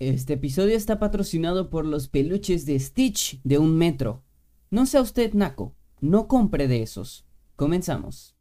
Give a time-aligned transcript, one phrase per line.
[0.00, 4.24] Este episodio está patrocinado por los peluches de Stitch de un metro.
[4.70, 7.26] No sea usted naco, no compre de esos.
[7.54, 8.34] Comenzamos.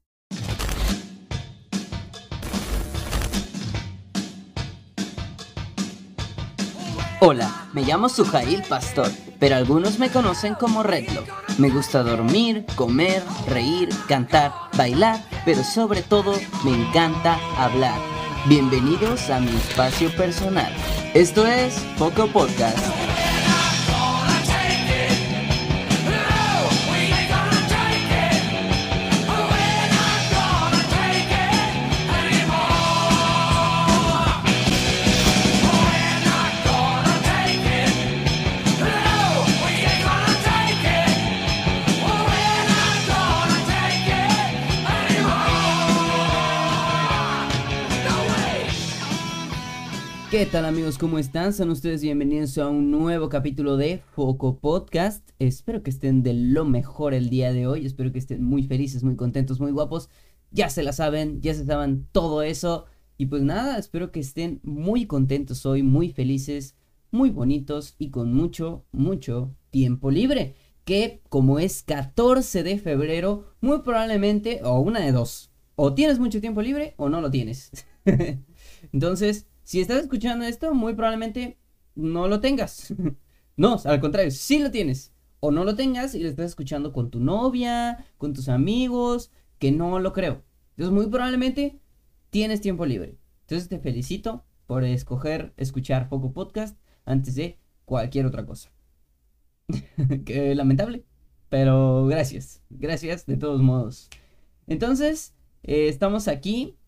[7.20, 11.26] Hola, me llamo Sujail Pastor, pero algunos me conocen como Redlo.
[11.58, 18.19] Me gusta dormir, comer, reír, cantar, bailar, pero sobre todo me encanta hablar.
[18.48, 20.72] Bienvenidos a mi espacio personal.
[21.14, 22.80] Esto es Poco Podcast.
[50.40, 50.98] ¿Qué tal amigos?
[50.98, 51.52] ¿Cómo están?
[51.52, 55.32] Son ustedes bienvenidos a un nuevo capítulo de Foco Podcast.
[55.38, 57.86] Espero que estén de lo mejor el día de hoy.
[57.86, 60.08] Espero que estén muy felices, muy contentos, muy guapos.
[60.50, 62.86] Ya se la saben, ya se saben todo eso.
[63.18, 66.74] Y pues nada, espero que estén muy contentos hoy, muy felices,
[67.12, 70.56] muy bonitos y con mucho, mucho tiempo libre.
[70.86, 76.40] Que como es 14 de febrero, muy probablemente, o una de dos, o tienes mucho
[76.40, 77.72] tiempo libre o no lo tienes.
[78.94, 81.60] Entonces, si estás escuchando esto, muy probablemente
[81.94, 82.92] no lo tengas.
[83.56, 85.14] no, al contrario, sí lo tienes.
[85.42, 89.72] O no lo tengas y lo estás escuchando con tu novia, con tus amigos, que
[89.72, 90.42] no lo creo.
[90.72, 91.80] Entonces, muy probablemente
[92.32, 93.20] tienes tiempo libre.
[93.42, 96.76] Entonces, te felicito por escoger escuchar Poco Podcast
[97.06, 98.72] antes de cualquier otra cosa.
[100.26, 101.06] Qué lamentable.
[101.48, 102.64] Pero gracias.
[102.72, 104.10] Gracias de todos modos.
[104.66, 106.79] Entonces, eh, estamos aquí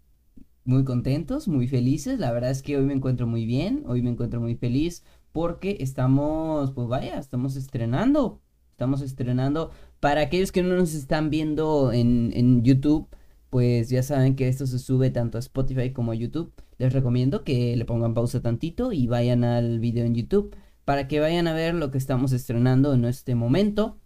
[0.63, 2.19] muy contentos, muy felices.
[2.19, 5.77] La verdad es que hoy me encuentro muy bien, hoy me encuentro muy feliz porque
[5.79, 8.41] estamos, pues vaya, estamos estrenando.
[8.71, 9.71] Estamos estrenando.
[9.99, 13.07] Para aquellos que no nos están viendo en, en YouTube,
[13.49, 16.53] pues ya saben que esto se sube tanto a Spotify como a YouTube.
[16.77, 21.19] Les recomiendo que le pongan pausa tantito y vayan al video en YouTube para que
[21.19, 23.99] vayan a ver lo que estamos estrenando en este momento.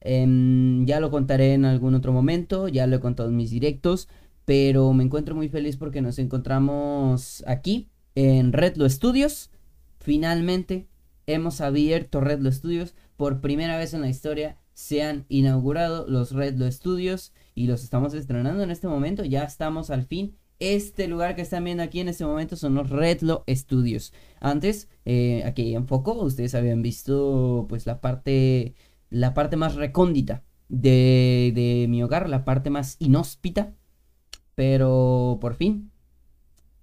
[0.00, 4.08] Em, ya lo contaré en algún otro momento, ya lo he contado en mis directos
[4.46, 9.50] pero me encuentro muy feliz porque nos encontramos aquí en Redlo Studios.
[9.98, 10.86] Finalmente
[11.26, 12.94] hemos abierto Redlo Studios.
[13.16, 18.14] Por primera vez en la historia se han inaugurado los Redlo Studios y los estamos
[18.14, 19.24] estrenando en este momento.
[19.24, 20.36] Ya estamos al fin.
[20.60, 24.12] Este lugar que están viendo aquí en este momento son los Redlo Studios.
[24.38, 28.76] Antes, eh, aquí en foco, ustedes habían visto pues la parte,
[29.10, 33.74] la parte más recóndita de, de mi hogar, la parte más inhóspita
[34.56, 35.92] pero por fin.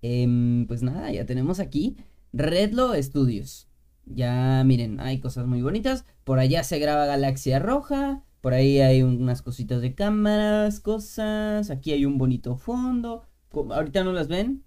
[0.01, 1.97] Em, pues nada, ya tenemos aquí
[2.31, 3.67] Redlo Studios.
[4.05, 6.05] Ya miren, hay cosas muy bonitas.
[6.23, 8.23] Por allá se graba Galaxia Roja.
[8.41, 11.69] Por ahí hay unas cositas de cámaras, cosas.
[11.71, 13.23] Aquí hay un bonito fondo.
[13.51, 14.63] Ahorita no las ven,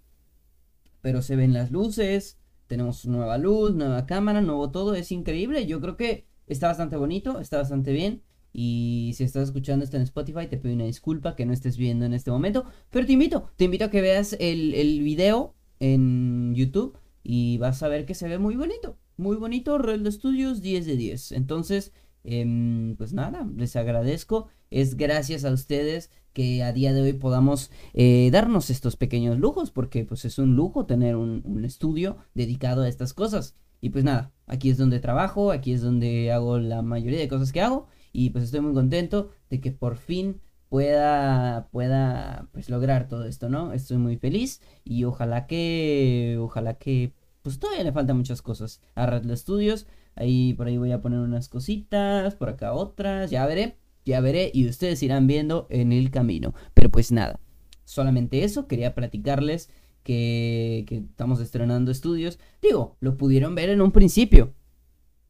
[1.00, 2.38] pero se ven las luces.
[2.66, 4.94] Tenemos nueva luz, nueva cámara, nuevo todo.
[4.94, 5.66] Es increíble.
[5.66, 8.22] Yo creo que está bastante bonito, está bastante bien.
[8.58, 12.06] Y si estás escuchando esto en Spotify, te pido una disculpa que no estés viendo
[12.06, 12.64] en este momento.
[12.88, 17.82] Pero te invito, te invito a que veas el, el video en YouTube y vas
[17.82, 18.96] a ver que se ve muy bonito.
[19.18, 21.32] Muy bonito, Real Studios 10 de 10.
[21.32, 21.92] Entonces,
[22.24, 24.48] em, pues nada, les agradezco.
[24.70, 29.70] Es gracias a ustedes que a día de hoy podamos eh, darnos estos pequeños lujos,
[29.70, 33.54] porque pues es un lujo tener un, un estudio dedicado a estas cosas.
[33.82, 37.52] Y pues nada, aquí es donde trabajo, aquí es donde hago la mayoría de cosas
[37.52, 40.40] que hago y pues estoy muy contento de que por fin
[40.70, 43.74] pueda pueda pues lograr todo esto, ¿no?
[43.74, 47.12] Estoy muy feliz y ojalá que ojalá que
[47.42, 49.86] pues todavía le faltan muchas cosas a Red Studios.
[50.14, 54.50] Ahí por ahí voy a poner unas cositas, por acá otras, ya veré, ya veré
[54.54, 56.54] y ustedes irán viendo en el camino.
[56.72, 57.38] Pero pues nada,
[57.84, 59.68] solamente eso, quería platicarles
[60.02, 62.38] que, que estamos estrenando estudios.
[62.62, 64.54] Digo, lo pudieron ver en un principio,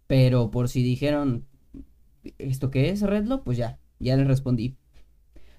[0.06, 1.46] pero por si dijeron,
[2.38, 3.44] ¿esto qué es, Redlo?
[3.44, 4.76] Pues ya, ya les respondí.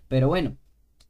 [0.08, 0.58] Pero bueno,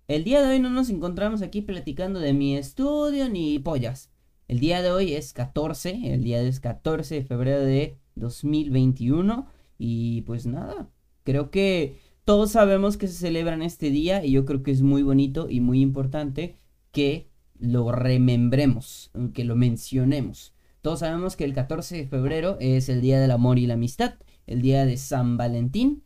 [0.07, 4.11] el día de hoy no nos encontramos aquí platicando de mi estudio ni pollas.
[4.47, 10.21] El día de hoy es 14, el día es 14 de febrero de 2021 y
[10.21, 10.89] pues nada,
[11.23, 15.03] creo que todos sabemos que se celebran este día y yo creo que es muy
[15.03, 16.55] bonito y muy importante
[16.91, 17.29] que
[17.59, 20.53] lo remembremos, que lo mencionemos.
[20.81, 24.13] Todos sabemos que el 14 de febrero es el Día del Amor y la Amistad
[24.47, 26.03] el día de San Valentín.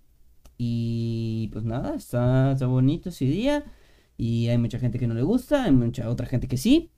[0.57, 3.63] Y pues nada, está, bonito ese día.
[4.17, 6.91] Y hay mucha gente que no le gusta, hay mucha otra gente que sí.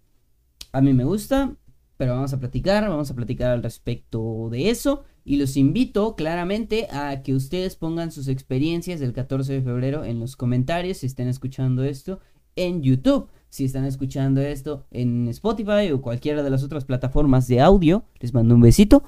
[0.72, 1.56] A mí me gusta,
[1.98, 5.04] pero vamos a platicar, vamos a platicar al respecto de eso.
[5.24, 10.20] Y los invito claramente a que ustedes pongan sus experiencias del 14 de febrero en
[10.20, 12.20] los comentarios si están escuchando esto
[12.56, 13.30] en YouTube.
[13.50, 18.34] Si están escuchando esto en Spotify o cualquiera de las otras plataformas de audio, les
[18.34, 19.04] mando un besito,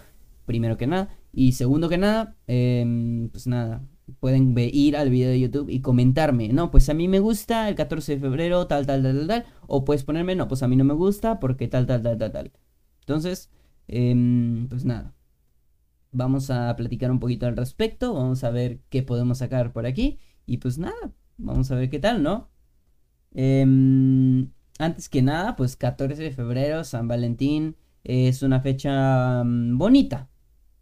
[0.46, 1.10] primero que nada.
[1.38, 3.86] Y segundo que nada, em, pues nada,
[4.22, 7.76] pueden ir al video de YouTube y comentarme, no, pues a mí me gusta el
[7.76, 9.46] 14 de febrero, tal, tal, tal, tal, tal.
[9.68, 12.32] O puedes ponerme, no, pues a mí no me gusta porque tal, tal, tal, tal,
[12.32, 12.52] tal.
[13.02, 13.52] Entonces,
[13.88, 15.14] em, pues nada.
[16.12, 18.14] Vamos a platicar un poquito al respecto.
[18.14, 20.20] Vamos a ver qué podemos sacar por aquí.
[20.46, 22.50] Y pues nada, vamos a ver qué tal, ¿no?
[23.34, 30.30] Em, antes que nada, pues 14 de febrero, San Valentín, es una fecha mm, bonita,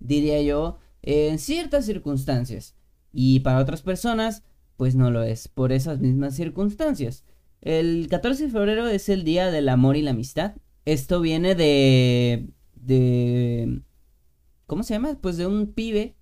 [0.04, 2.76] diría yo, en ciertas circunstancias.
[3.12, 4.44] Y para otras personas,
[4.78, 7.24] pues no lo es, por esas mismas circunstancias.
[7.62, 10.56] El 14 de febrero es el día del amor y la amistad.
[10.86, 12.50] Esto viene de.
[12.76, 13.82] de.
[14.68, 15.18] ¿Cómo se llama?
[15.22, 16.16] Pues de un pibe.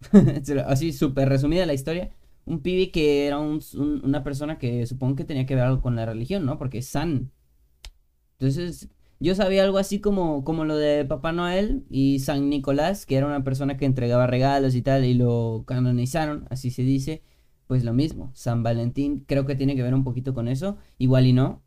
[0.66, 2.10] Así súper resumida la historia.
[2.46, 6.06] Un pibe que era una persona que supongo que tenía que ver algo con la
[6.06, 6.58] religión, ¿no?
[6.58, 7.30] Porque es San.
[8.38, 8.88] Entonces,
[9.20, 13.26] yo sabía algo así como, como lo de Papá Noel y San Nicolás, que era
[13.26, 17.22] una persona que entregaba regalos y tal, y lo canonizaron, así se dice.
[17.66, 21.26] Pues lo mismo, San Valentín creo que tiene que ver un poquito con eso, igual
[21.26, 21.62] y no,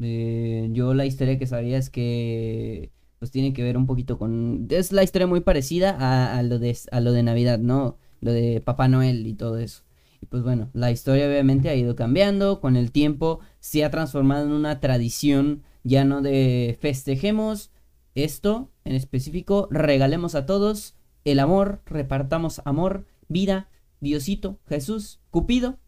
[0.00, 4.66] eh, yo la historia que sabía es que pues tiene que ver un poquito con...
[4.70, 7.98] Es la historia muy parecida a, lo, de, a lo de Navidad, ¿no?
[8.20, 9.82] Lo de Papá Noel y todo eso.
[10.22, 14.46] Y pues bueno, la historia obviamente ha ido cambiando, con el tiempo se ha transformado
[14.46, 17.70] en una tradición ya no de festejemos
[18.14, 20.94] esto en específico, regalemos a todos
[21.24, 23.68] el amor, repartamos amor, vida,
[24.00, 25.78] Diosito, Jesús, Cupido,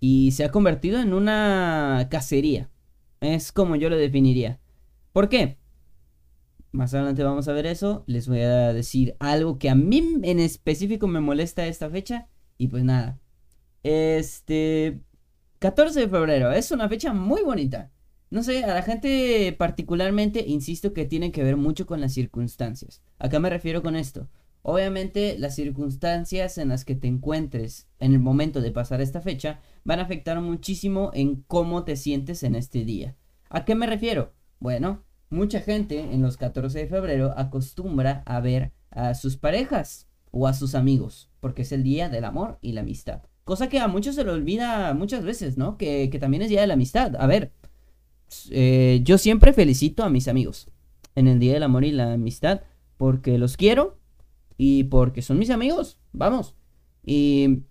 [0.00, 2.70] y se ha convertido en una cacería.
[3.20, 4.60] Es como yo lo definiría.
[5.12, 5.58] ¿Por qué?
[6.72, 8.04] Más adelante vamos a ver eso.
[8.06, 12.28] Les voy a decir algo que a mí en específico me molesta esta fecha.
[12.58, 13.18] Y pues nada.
[13.82, 15.00] Este...
[15.58, 16.52] 14 de febrero.
[16.52, 17.90] Es una fecha muy bonita.
[18.36, 23.00] No sé, a la gente particularmente insisto que tiene que ver mucho con las circunstancias.
[23.18, 24.28] ¿A qué me refiero con esto?
[24.60, 29.60] Obviamente las circunstancias en las que te encuentres en el momento de pasar esta fecha
[29.84, 33.16] van a afectar muchísimo en cómo te sientes en este día.
[33.48, 34.34] ¿A qué me refiero?
[34.60, 40.46] Bueno, mucha gente en los 14 de febrero acostumbra a ver a sus parejas o
[40.46, 43.22] a sus amigos, porque es el día del amor y la amistad.
[43.46, 45.78] Cosa que a muchos se le olvida muchas veces, ¿no?
[45.78, 47.14] Que, también es día de la amistad.
[47.16, 47.52] A ver,
[48.50, 50.68] eh, yo siempre felicito a mis amigos
[51.14, 52.62] en el día del amor y la amistad
[52.96, 53.98] porque los quiero
[54.56, 56.54] y porque son mis amigos, vamos.
[57.04, 57.62] Y,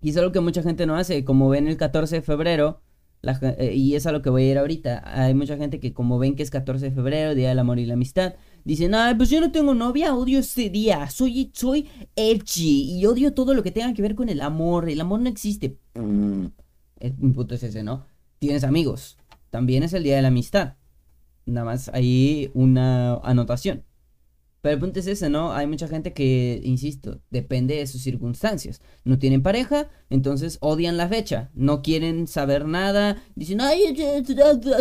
[0.00, 2.80] y es algo que mucha gente no hace, como ven el 14 de febrero,
[3.22, 6.18] eh, y es a lo que voy a ir ahorita, hay mucha gente que como
[6.18, 8.34] ven que es 14 de febrero, Día del Amor y la Amistad,
[8.64, 13.34] dicen, ay, pues yo no tengo novia, odio ese día, soy, soy edgy y odio
[13.34, 15.78] todo lo que tenga que ver con el amor, el amor no existe.
[15.94, 18.04] El punto es ese, ¿no?
[18.38, 19.18] Tienes amigos,
[19.56, 20.74] también es el Día de la Amistad.
[21.46, 23.84] Nada más ahí una anotación.
[24.60, 25.54] Pero el punto es ese, ¿no?
[25.54, 28.82] Hay mucha gente que, insisto, depende de sus circunstancias.
[29.04, 31.50] No tienen pareja, entonces odian la fecha.
[31.54, 33.22] No quieren saber nada.
[33.34, 33.96] Dicen, ay,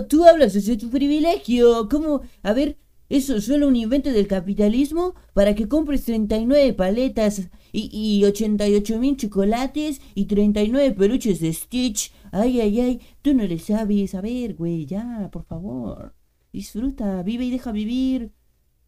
[0.10, 1.88] tú hablas de tu privilegio.
[1.88, 2.24] ¿Cómo?
[2.44, 2.77] A ver,
[3.07, 5.16] ¿eso es solo un invento del capitalismo?
[5.33, 12.12] Para que compres 39 paletas y, y 88 mil chocolates y 39 peluches de Stitch.
[12.32, 14.15] Ay, ay, ay, tú no le sabes.
[14.15, 16.15] A ver, güey, ya, por favor.
[16.51, 18.34] Disfruta, vive y deja vivir.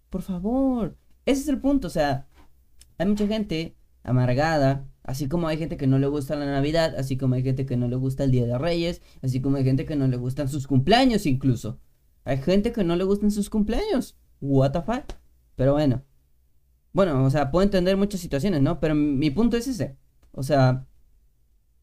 [0.10, 0.98] Por favor.
[1.26, 2.28] Ese es el punto, o sea,
[2.98, 7.18] hay mucha gente amargada, así como hay gente que no le gusta la Navidad, así
[7.18, 9.86] como hay gente que no le gusta el Día de Reyes, así como hay gente
[9.86, 11.80] que no le gustan sus cumpleaños incluso.
[12.24, 14.18] Hay gente que no le gustan sus cumpleaños.
[14.40, 15.18] What the fuck?
[15.56, 16.04] Pero bueno.
[16.94, 18.80] Bueno, o sea, puedo entender muchas situaciones, ¿no?
[18.80, 19.98] Pero mi punto es ese.
[20.32, 20.88] O sea,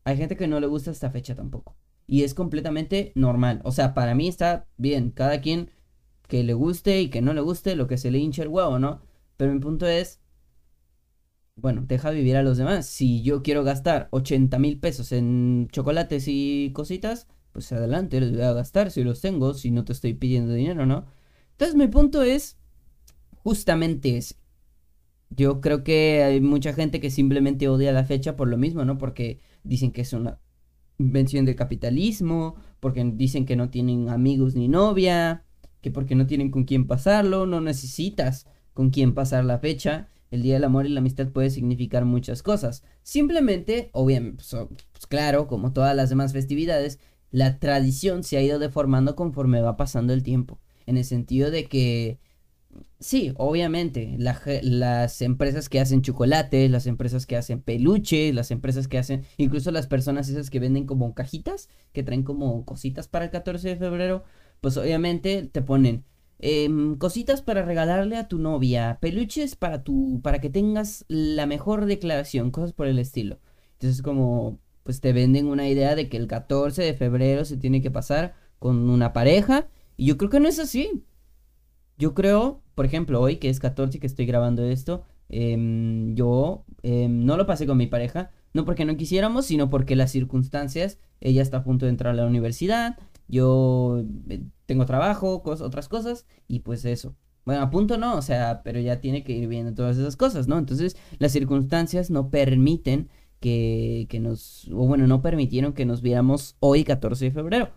[0.04, 1.76] hay gente que no le gusta esta fecha tampoco.
[2.06, 3.60] Y es completamente normal.
[3.64, 5.10] O sea, para mí está bien.
[5.10, 5.70] Cada quien
[6.28, 8.78] que le guste y que no le guste, lo que se le hinche el huevo,
[8.78, 9.02] ¿no?
[9.36, 10.20] Pero mi punto es,
[11.56, 12.86] bueno, deja vivir a los demás.
[12.86, 18.42] Si yo quiero gastar 80 mil pesos en chocolates y cositas, pues adelante, los voy
[18.42, 21.06] a gastar si los tengo, si no te estoy pidiendo dinero, ¿no?
[21.52, 22.58] Entonces mi punto es
[23.36, 24.36] justamente ese.
[25.30, 28.98] Yo creo que hay mucha gente que simplemente odia la fecha por lo mismo, ¿no?
[28.98, 30.38] Porque dicen que es una
[30.98, 35.44] invención del capitalismo, porque dicen que no tienen amigos ni novia,
[35.80, 40.08] que porque no tienen con quién pasarlo, no necesitas con quién pasar la fecha.
[40.30, 42.82] El Día del Amor y la Amistad puede significar muchas cosas.
[43.02, 46.98] Simplemente, obviamente, pues, pues, claro, como todas las demás festividades,
[47.30, 50.60] la tradición se ha ido deformando conforme va pasando el tiempo.
[50.86, 52.18] en el sentido de que
[52.98, 58.98] Sí, obviamente, las empresas que hacen chocolate, las empresas que hacen peluche, las empresas que
[58.98, 63.30] hacen, incluso las personas esas que venden como cajitas, que traen como cositas para el
[63.30, 64.24] 14 de febrero,
[64.60, 66.04] pues obviamente te ponen
[66.38, 71.86] em, cositas para regalarle a tu novia, peluches para tu, para que tengas la mejor
[71.86, 73.38] declaración, cosas por el estilo.
[73.74, 77.82] Entonces como, pues te venden una idea de que el 14 de febrero se tiene
[77.82, 81.04] que pasar con una pareja, y yo creo que no es así.
[81.96, 87.24] Yo creo, por ejemplo, hoy que es 14 que estoy grabando esto, em, yo em,
[87.24, 91.42] no lo pasé con mi pareja, no porque no quisiéramos, sino porque las circunstancias, ella
[91.42, 96.60] está a punto de entrar a la universidad, yo eh, tengo trabajo, otras cosas, y
[96.60, 97.14] pues eso.
[97.44, 100.48] Bueno, a punto no, o sea, pero ya tiene que ir viendo todas esas cosas,
[100.48, 100.58] ¿no?
[100.58, 106.56] Entonces, las circunstancias no permiten que, que nos, o bueno, no permitieron que nos viéramos
[106.60, 107.70] hoy 14 de febrero.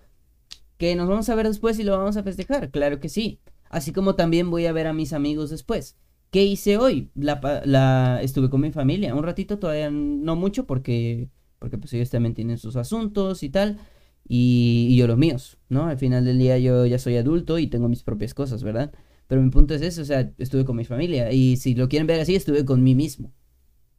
[0.78, 3.40] Que nos vamos a ver después y lo vamos a festejar, claro que sí.
[3.70, 5.98] Así como también voy a ver a mis amigos después.
[6.32, 7.10] ¿Qué hice hoy?
[7.16, 12.10] La, la, estuve con mi familia un ratito, todavía no mucho porque, porque pues ellos
[12.10, 13.80] también tienen sus asuntos y tal.
[14.28, 15.86] Y, yo los míos, ¿no?
[15.88, 18.92] Al final del día yo ya soy adulto y tengo mis propias cosas, ¿verdad?
[19.28, 21.32] Pero mi punto es eso, o sea, estuve con mi familia.
[21.32, 23.34] Y si lo quieren ver así, estuve con mí mismo.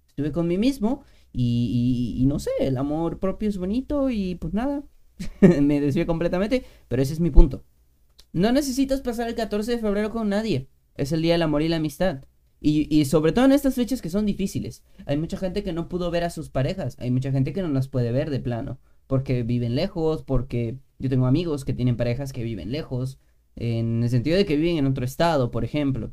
[0.09, 4.35] Estuve con mí mismo y, y, y no sé, el amor propio es bonito y
[4.35, 4.85] pues nada,
[5.63, 7.65] me desvío completamente, pero ese es mi punto.
[8.33, 10.69] No necesitas pasar el 14 de febrero con nadie.
[10.95, 12.25] Es el día del amor y la amistad.
[12.61, 14.83] Y, sobre todo en estas fechas que son difíciles.
[15.07, 16.97] Hay mucha gente que no pudo ver a sus parejas.
[16.99, 18.81] Hay mucha gente que no las puede ver de plano.
[19.07, 23.19] Porque viven lejos, porque yo tengo amigos que tienen parejas que viven lejos.
[23.55, 26.13] En el sentido de que viven en otro estado, por ejemplo.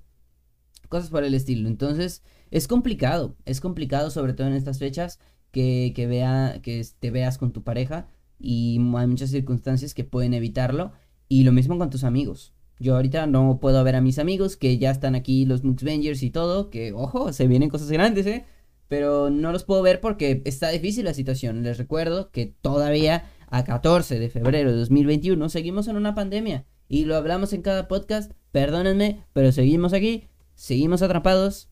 [0.87, 1.67] Cosas por el estilo.
[1.67, 3.35] Entonces, es complicado.
[3.45, 5.19] Es complicado, sobre todo en estas fechas,
[5.51, 8.07] que, que, vea, que te veas con tu pareja.
[8.39, 10.91] Y hay muchas circunstancias que pueden evitarlo.
[11.27, 12.53] Y lo mismo con tus amigos.
[12.79, 16.29] Yo ahorita no puedo ver a mis amigos que ya están aquí, los Muxvengers y
[16.29, 18.45] todo, que ojo, se vienen cosas grandes, ¿eh?
[18.87, 21.63] Pero no los puedo ver porque está difícil la situación.
[21.63, 26.65] Les recuerdo que todavía a 14 de febrero de 2021 seguimos en una pandemia.
[26.87, 31.69] Y lo hablamos en cada podcast, perdónenme, pero seguimos aquí, seguimos atrapados.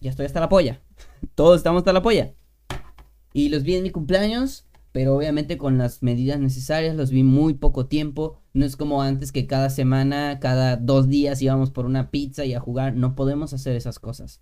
[0.00, 0.80] Ya estoy hasta la polla.
[1.34, 2.34] Todos estamos hasta la polla.
[3.32, 7.54] Y los vi en mi cumpleaños pero obviamente con las medidas necesarias los vi muy
[7.54, 8.38] poco tiempo.
[8.54, 12.54] No es como antes que cada semana, cada dos días íbamos por una pizza y
[12.54, 12.94] a jugar.
[12.94, 14.40] No podemos hacer esas cosas.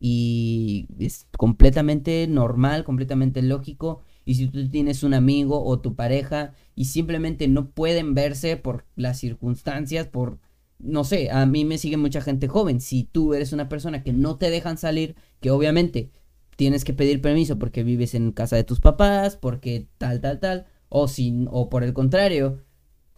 [0.00, 4.02] Y es completamente normal, completamente lógico.
[4.24, 8.84] Y si tú tienes un amigo o tu pareja y simplemente no pueden verse por
[8.96, 10.40] las circunstancias, por,
[10.80, 12.80] no sé, a mí me sigue mucha gente joven.
[12.80, 16.10] Si tú eres una persona que no te dejan salir, que obviamente
[16.56, 20.66] tienes que pedir permiso porque vives en casa de tus papás, porque tal, tal, tal,
[20.88, 22.58] o, si, o por el contrario,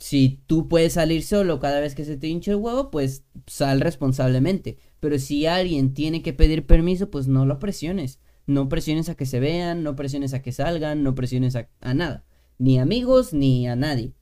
[0.05, 3.81] si tú puedes salir solo cada vez que se te hinche el huevo, pues sal
[3.81, 4.77] responsablemente.
[5.01, 8.21] Pero si alguien tiene que pedir permiso, pues no lo presiones.
[8.45, 12.27] No presiones a que se vean, no presiones a que salgan, no presiones a, nada.
[12.59, 14.13] Ni amigos, ni a nadie.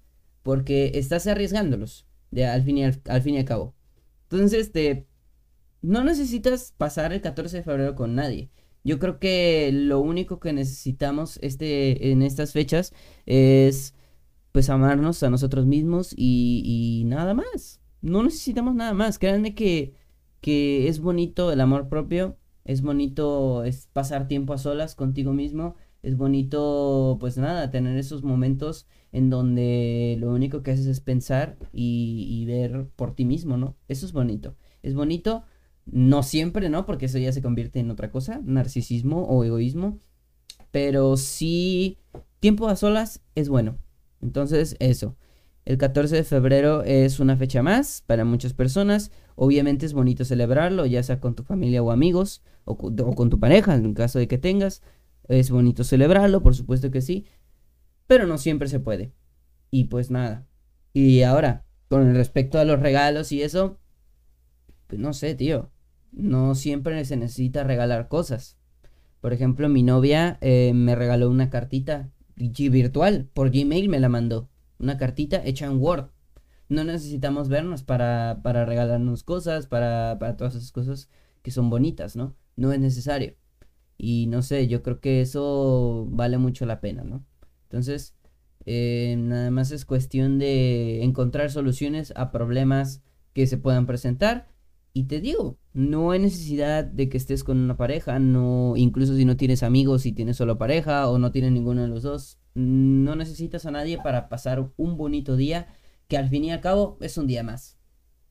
[0.45, 3.75] Porque estás arriesgándolos, de, al, fin y al, al fin y al cabo.
[4.31, 5.09] Entonces, este,
[5.81, 8.51] no necesitas pasar el 14 de febrero con nadie.
[8.85, 12.93] Yo creo que lo único que necesitamos este, en estas fechas
[13.27, 13.95] es
[14.53, 17.81] pues amarnos a nosotros mismos y, nada más.
[18.03, 19.19] No necesitamos nada más.
[19.19, 19.95] Créanme que,
[20.41, 25.77] que es bonito el amor propio, es bonito es pasar tiempo a solas contigo mismo,
[26.03, 31.57] es bonito pues nada, tener esos momentos en donde lo único que haces es pensar
[31.73, 33.77] y, y ver por ti mismo, ¿no?
[33.89, 34.57] Eso es bonito.
[34.83, 35.45] Es bonito
[35.87, 36.87] no siempre, ¿no?
[36.87, 39.99] Porque eso ya se convierte en otra cosa, narcisismo o egoísmo.
[40.71, 41.99] Pero sí,
[42.41, 43.79] tiempo a solas es bueno.
[44.23, 45.17] Entonces, eso.
[45.65, 49.11] El 14 de febrero es una fecha más para muchas personas.
[49.37, 53.75] Obviamente es bonito celebrarlo, ya sea con tu familia o amigos, o, con tu pareja,
[53.75, 54.83] en caso de que tengas.
[55.29, 57.27] Es bonito celebrarlo, por supuesto que sí.
[58.07, 59.13] Pero no siempre se puede.
[59.71, 60.47] Y pues nada.
[60.93, 63.79] Y ahora, con respecto a los regalos y eso,
[64.89, 65.71] pues no sé, tío
[66.13, 68.59] no siempre se necesita regalar cosas.
[69.21, 74.49] Por ejemplo, mi novia eh, me regaló una cartita virtual, por Gmail me la mandó.
[74.79, 76.11] Una cartita hecha en Word.
[76.69, 81.09] No necesitamos vernos para, para regalarnos cosas, para, para todas esas cosas
[81.43, 82.35] que son bonitas, ¿no?
[82.57, 83.35] No es necesario.
[83.99, 87.25] Y no sé, yo creo que eso vale mucho la pena, ¿no?
[87.65, 88.15] Entonces,
[88.65, 94.49] eh, nada más es cuestión de encontrar soluciones a problemas que se puedan presentar
[94.95, 99.25] y te digo, no hay necesidad de que estés con una pareja, no, incluso si
[99.25, 103.17] no tienes amigos, si tienes solo pareja o no tienes ninguno de los dos, no
[103.17, 105.69] necesitas a nadie para pasar un bonito día
[106.09, 107.79] que al fin y al cabo es un día más.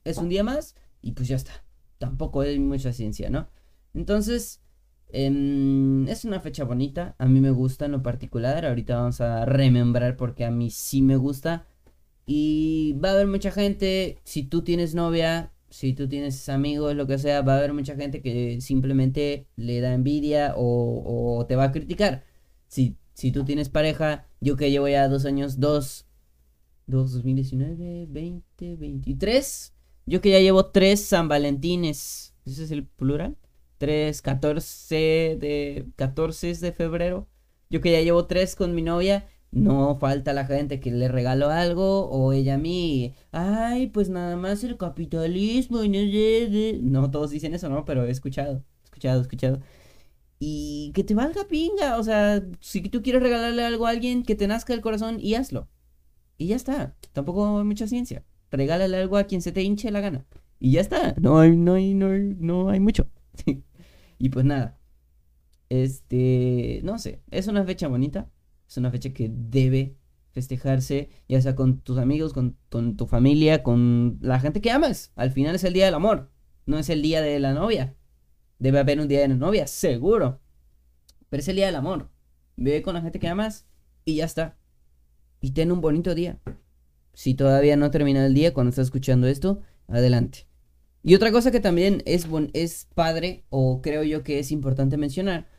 [0.03, 1.63] es un día más y pues ya está.
[1.97, 3.49] Tampoco hay mucha ciencia, ¿no?
[3.93, 4.61] Entonces,
[5.09, 9.45] em, es una fecha bonita, a mí me gusta en lo particular, ahorita vamos a
[9.45, 11.67] remembrar porque a mí sí me gusta.
[12.25, 17.07] Y va a haber mucha gente, si tú tienes novia, si tú tienes amigos, lo
[17.07, 21.65] que sea, va a haber mucha gente que simplemente le da envidia o, te va
[21.65, 22.25] a criticar.
[22.67, 26.05] Si, si tú tienes pareja, yo que llevo ya dos años, dos,
[26.87, 29.73] dos, 2019, 20, 23,
[30.05, 33.37] yo que ya llevo tres San Valentines, ¿ese es el plural?
[33.77, 37.27] 3, 14 de, 14 de febrero.
[37.69, 41.50] Yo que ya llevo tres con mi novia, no falta la gente que le regaló
[41.50, 47.53] algo o ella a mí, ay, pues nada más el capitalismo no No, todos dicen
[47.53, 47.86] eso, ¿no?
[47.86, 49.60] Pero he escuchado, escuchado, escuchado.
[50.39, 54.36] Y que te valga pinga, o sea, si tú quieres regalarle algo a alguien, que
[54.36, 55.67] te nazca el corazón y hazlo.
[56.38, 58.24] Y ya está, tampoco hay mucha ciencia.
[58.51, 60.25] Regálale algo a quien se te hinche la gana.
[60.60, 63.10] Y ya está, no hay, no hay, no hay, no hay mucho.
[64.20, 64.77] y pues nada.
[65.70, 68.29] Este, no sé, es una fecha bonita
[68.71, 69.97] es una fecha que debe
[70.31, 72.55] festejarse, ya sea con tus amigos, con,
[72.95, 75.11] tu familia, con la gente que amas.
[75.15, 76.31] Al final es el día del amor,
[76.65, 77.97] no es el día de la novia.
[78.59, 80.39] Debe haber un día de la novia, seguro.
[81.27, 82.09] Pero es el día del amor.
[82.55, 83.65] Vive con la gente que amas
[84.05, 84.57] y ya está.
[85.41, 86.39] Y ten un bonito día.
[87.13, 89.59] Si todavía no ha terminado el día cuando estás escuchando esto,
[89.89, 90.47] adelante.
[91.03, 95.49] Y otra cosa que también es, es padre, o creo yo que es importante mencionar,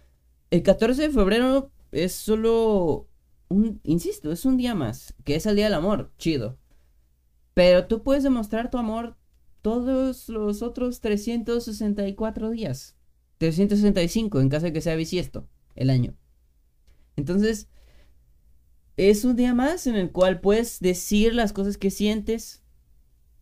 [0.50, 3.09] el 14 de febrero es solo
[3.49, 6.59] un, insisto, es un día más, que es el día del amor, chido.
[7.55, 9.17] Pero tú puedes demostrar tu amor
[9.61, 12.97] todos los otros 364 días.
[13.39, 16.17] 365 en caso de que sea bisiesto el año.
[17.17, 17.69] Entonces,
[18.97, 22.63] es un día más en el cual puedes decir las cosas que sientes.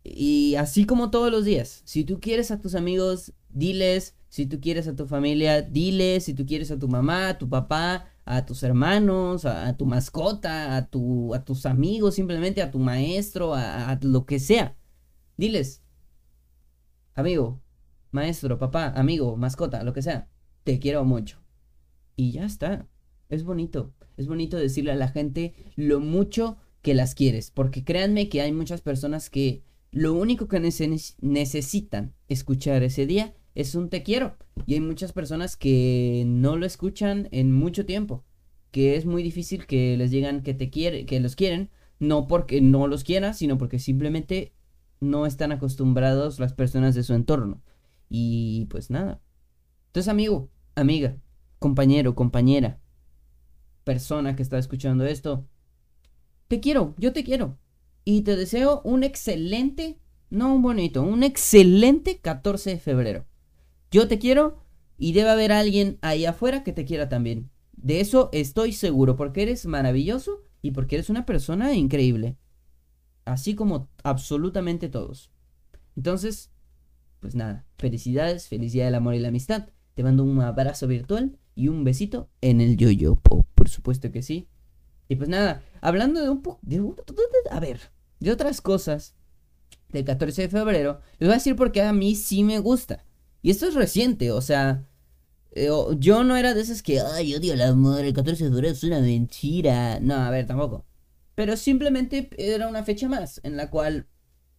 [0.03, 4.15] Y así como todos los días, si tú quieres a tus amigos, diles.
[4.29, 6.25] Si tú quieres a tu familia, diles.
[6.25, 10.77] Si tú quieres a tu mamá, a tu papá, a tus hermanos, a, tu mascota,
[10.77, 14.77] a, tu, a tus amigos, simplemente a tu maestro, a, lo que sea.
[15.35, 15.83] Diles,
[17.13, 17.61] amigo,
[18.11, 20.29] maestro, papá, amigo, mascota, lo que sea,
[20.63, 21.39] te quiero mucho.
[22.15, 22.87] Y ya está.
[23.27, 23.93] Es bonito.
[24.15, 27.51] Es bonito decirle a la gente lo mucho que las quieres.
[27.51, 33.75] Porque créanme que hay muchas personas que lo único que necesitan escuchar ese día es
[33.75, 34.37] un te quiero.
[34.65, 38.23] Y hay muchas personas que no lo escuchan en mucho tiempo.
[38.71, 42.61] Que es muy difícil que les digan que te quiere, que los quieren, no porque
[42.61, 44.53] no los quieras, sino porque simplemente
[44.99, 47.61] no están acostumbrados las personas de su entorno.
[48.09, 49.21] Y pues nada.
[49.87, 51.17] Entonces, amigo, amiga,
[51.59, 52.79] compañero, compañera,
[53.83, 55.47] persona que está escuchando esto,
[56.47, 57.57] te quiero, yo te quiero.
[58.03, 63.25] Y te deseo un excelente, no un bonito, un excelente 14 de febrero.
[63.91, 64.57] Yo te quiero
[64.97, 67.51] y debe haber alguien ahí afuera que te quiera también.
[67.73, 72.37] De eso estoy seguro, porque eres maravilloso y porque eres una persona increíble.
[73.25, 75.31] Así como absolutamente todos.
[75.97, 76.51] Entonces,
[77.19, 79.67] pues nada, felicidades, felicidad del amor y la amistad.
[79.93, 84.47] Te mando un abrazo virtual y un besito en el yo-yo, por supuesto que sí.
[85.09, 86.61] Y pues nada, hablando de un poco,
[87.49, 89.15] a ver, de otras cosas
[89.89, 93.03] del 14 de febrero, les voy a decir porque a mí sí me gusta.
[93.41, 94.85] Y esto es reciente, o sea,
[95.53, 98.73] eh, yo no era de esas que, ay, odio el amor, el 14 de febrero
[98.73, 99.99] es una mentira.
[99.99, 100.85] No, a ver, tampoco.
[101.35, 104.07] Pero simplemente era una fecha más en la cual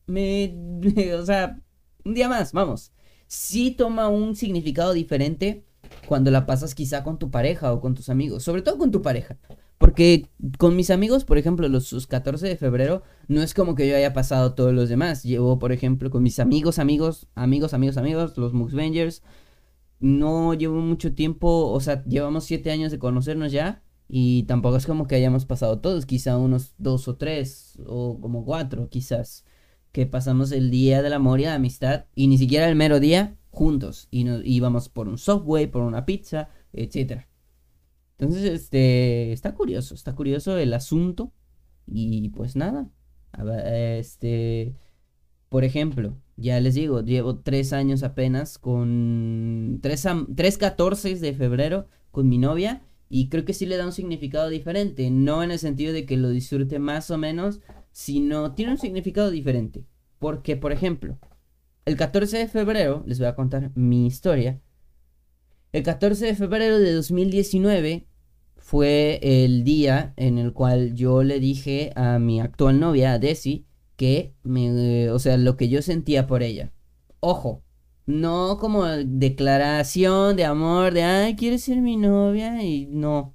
[0.07, 0.55] me,
[1.19, 1.61] o sea,
[2.05, 2.93] un día más, vamos.
[3.27, 5.65] Sí toma un significado diferente
[6.07, 9.03] cuando la pasas quizá con tu pareja o con tus amigos, sobre todo con tu
[9.03, 9.39] pareja.
[9.83, 13.89] Porque con mis amigos, por ejemplo, los sus 14 de febrero, no es como que
[13.89, 15.25] yo haya pasado todos los demás.
[15.25, 19.25] Llevo, por ejemplo, con mis amigos, amigos, amigos, amigos, amigos, los Muxvengers.
[19.99, 23.83] No llevo mucho tiempo, o sea, llevamos siete años de conocernos ya.
[24.07, 28.45] Y tampoco es como que hayamos pasado todos, quizá unos dos o tres, o como
[28.45, 29.45] cuatro, quizás.
[29.91, 33.37] Que pasamos el día del amor y la amistad, y ni siquiera el mero día,
[33.51, 34.07] juntos.
[34.13, 37.32] Y nos íbamos por un subway, por una pizza, etcétera.
[38.23, 41.33] Entonces, este, está curioso, está curioso el asunto.
[41.89, 42.89] Y pues nada,
[43.65, 44.77] este,
[45.49, 50.07] por ejemplo, ya les digo, llevo tres años apenas con tres,
[50.37, 52.83] tres 14 de febrero con mi novia.
[53.09, 55.11] Y creo que sí le da un significado diferente.
[55.11, 59.33] No en el sentido de que lo disfrute más o menos, sino tiene un significado
[59.33, 59.85] diferente.
[60.21, 61.19] Porque, por ejemplo,
[61.87, 64.61] el 14 de febrero, les voy a contar mi historia.
[65.73, 68.07] El 14 de febrero de 2019
[68.63, 73.67] fue el día en el cual yo le dije a mi actual novia, a Desi,
[73.97, 76.73] que me, o sea, lo que yo sentía por ella.
[77.19, 77.65] Ojo,
[78.07, 82.63] no como declaración de amor, de, ay, ¿quieres ser mi novia?
[82.63, 83.35] Y no.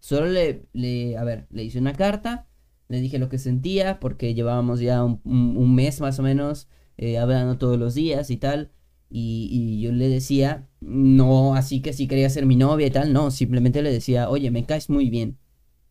[0.00, 2.48] Solo le, le, a ver, le hice una carta,
[2.88, 7.58] le dije lo que sentía, porque llevábamos ya un, mes más o menos eh, hablando
[7.58, 8.72] todos los días y tal.
[9.10, 13.12] Y, y, yo le decía, no así que sí quería ser mi novia y tal,
[13.12, 15.38] no, simplemente le decía, oye, me caes muy bien.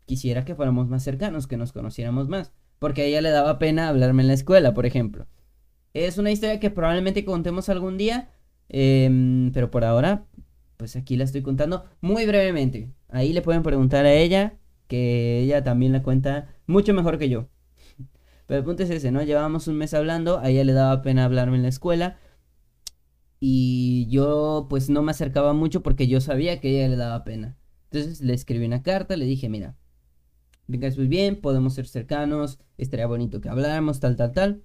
[0.06, 2.52] Quisiera que fuéramos más cercanos, que nos conociéramos más.
[2.80, 5.28] Porque a ella le daba pena hablarme en la escuela, por ejemplo.
[5.94, 8.30] Es una historia que probablemente contemos algún día,
[8.70, 10.26] em, pero por ahora,
[10.78, 12.92] pues aquí la estoy contando muy brevemente.
[13.10, 17.48] Ahí le pueden preguntar a ella, que ella también la cuenta mucho mejor que yo.
[18.48, 19.24] Pero el punto es ese, ¿no?
[19.24, 22.18] Llevábamos un mes hablando, a ella le daba pena hablarme en la escuela.
[23.42, 27.58] Y yo pues no me acercaba mucho porque yo sabía que ella le daba pena.
[27.92, 29.76] Entonces le escribí una carta, le dije, mira,
[30.68, 34.64] vengas muy bien, podemos ser cercanos, estaría bonito que habláramos, tal, tal, tal.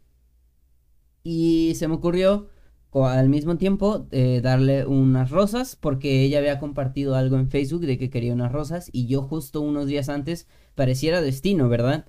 [1.24, 2.48] Y se me ocurrió
[2.92, 7.98] al mismo tiempo eh, darle unas rosas porque ella había compartido algo en Facebook de
[7.98, 12.06] que quería unas rosas y yo justo unos días antes pareciera destino, ¿verdad?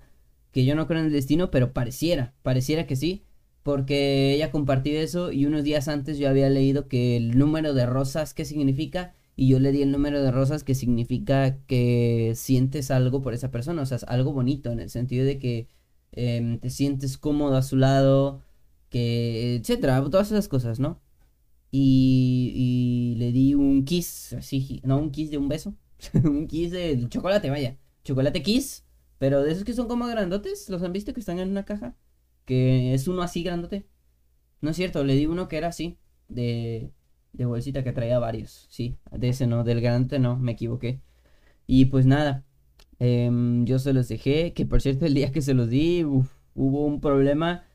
[0.51, 3.25] Que yo no creo en el destino, pero pareciera, pareciera que sí,
[3.67, 7.86] porque ella compartió eso y unos días antes yo había leído que el número de
[7.86, 9.13] rosas, ¿qué significa?
[9.36, 13.51] Y yo le di el número de rosas que significa que sientes algo por esa
[13.51, 15.67] persona, o sea, algo bonito en el sentido de que
[16.13, 18.41] em, te sientes cómodo a su lado,
[18.89, 21.01] que, etcétera, todas esas cosas, ¿no?
[21.69, 25.75] Y, y le di un kiss, así, no, un kiss de un beso,
[26.23, 28.86] un kiss de chocolate, vaya, chocolate kiss,
[29.17, 31.97] pero de esos que son como grandotes, ¿los han visto que están en una caja?
[32.47, 33.88] Que es uno así grandote.
[34.62, 36.91] No es cierto, le di uno que era así, de,
[37.33, 41.01] de bolsita que traía varios, sí, de ese no, del grandote no, me equivoqué.
[41.67, 42.45] Y pues nada,
[42.99, 46.86] em, yo se los dejé, que por cierto el día que se los di, hubo
[46.86, 47.67] un problema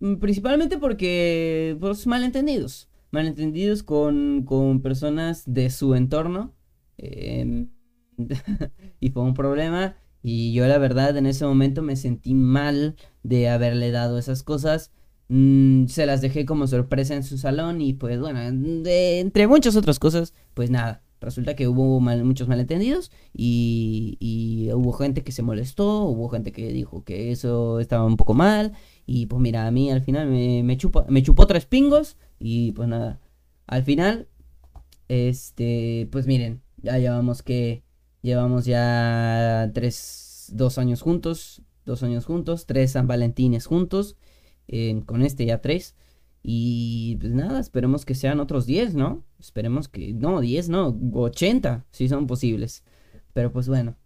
[0.00, 2.88] Mm, principalmente porque, pues, malentendidos.
[3.10, 6.54] Malentendidos con, con personas de su entorno.
[6.98, 7.70] Em,
[9.00, 9.96] y fue un problema.
[10.30, 14.90] Y yo la verdad en ese momento me sentí mal de haberle dado esas cosas.
[15.28, 19.98] Mm, se las dejé como sorpresa en su salón y pues bueno, entre muchas otras
[19.98, 21.02] cosas, pues nada.
[21.20, 26.72] Resulta que hubo muchos malentendidos y, y hubo gente que se molestó, hubo gente que
[26.74, 28.74] dijo que eso estaba un poco mal
[29.06, 30.76] y pues mira, a mí al final me, me,
[31.08, 33.18] me chupó tres pingos y pues nada.
[33.66, 34.28] Al final,
[35.08, 37.82] este, pues miren, ya llevamos que,
[38.28, 44.16] llevamos ya tres, dos años juntos, dos años juntos, tres San Valentines juntos,
[45.06, 45.94] con este ya tres.
[46.42, 49.24] Y pues nada, esperemos que sean otros diez, ¿no?
[49.40, 52.84] Esperemos que, no, diez, no, ochenta, si son posibles.
[53.32, 53.96] Pero pues bueno,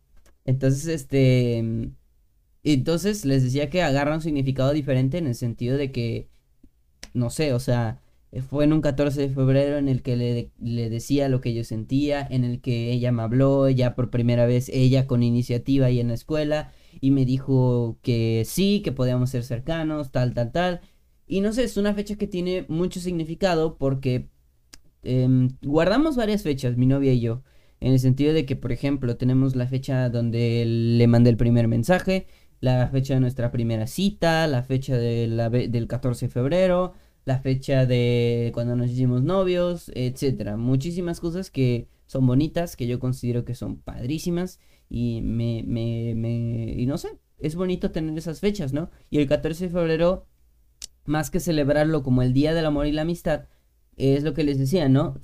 [0.44, 1.90] entonces este
[2.64, 6.28] entonces les decía que agarra un significado diferente en el sentido de que,
[7.12, 8.00] no sé, o sea,
[8.40, 11.64] fue en un 14 de febrero en el que le, le, decía lo que yo
[11.64, 16.00] sentía, en el que ella me habló, ya por primera vez, ella con iniciativa ahí
[16.00, 20.80] en la escuela, y me dijo que sí, que podíamos ser cercanos, tal, tal, tal.
[21.26, 24.28] Y no sé, es una fecha que tiene mucho significado porque
[25.02, 27.42] em, guardamos varias fechas, mi novia y yo.
[27.80, 31.68] En el sentido de que, por ejemplo, tenemos la fecha donde le mandé el primer
[31.68, 32.26] mensaje,
[32.60, 35.28] la fecha de nuestra primera cita, la fecha de
[35.68, 40.56] del 14 de febrero, la fecha de cuando nos hicimos novios, etcétera.
[40.56, 46.74] Muchísimas cosas que son bonitas, que yo considero que son padrísimas y me, me, me,
[46.76, 47.08] y no sé,
[47.38, 48.90] es bonito tener esas fechas, ¿no?
[49.10, 50.26] Y el 14 de febrero,
[51.04, 53.46] más que celebrarlo como el Día del Amor y la Amistad,
[53.96, 55.18] es lo que les decía, ¿no?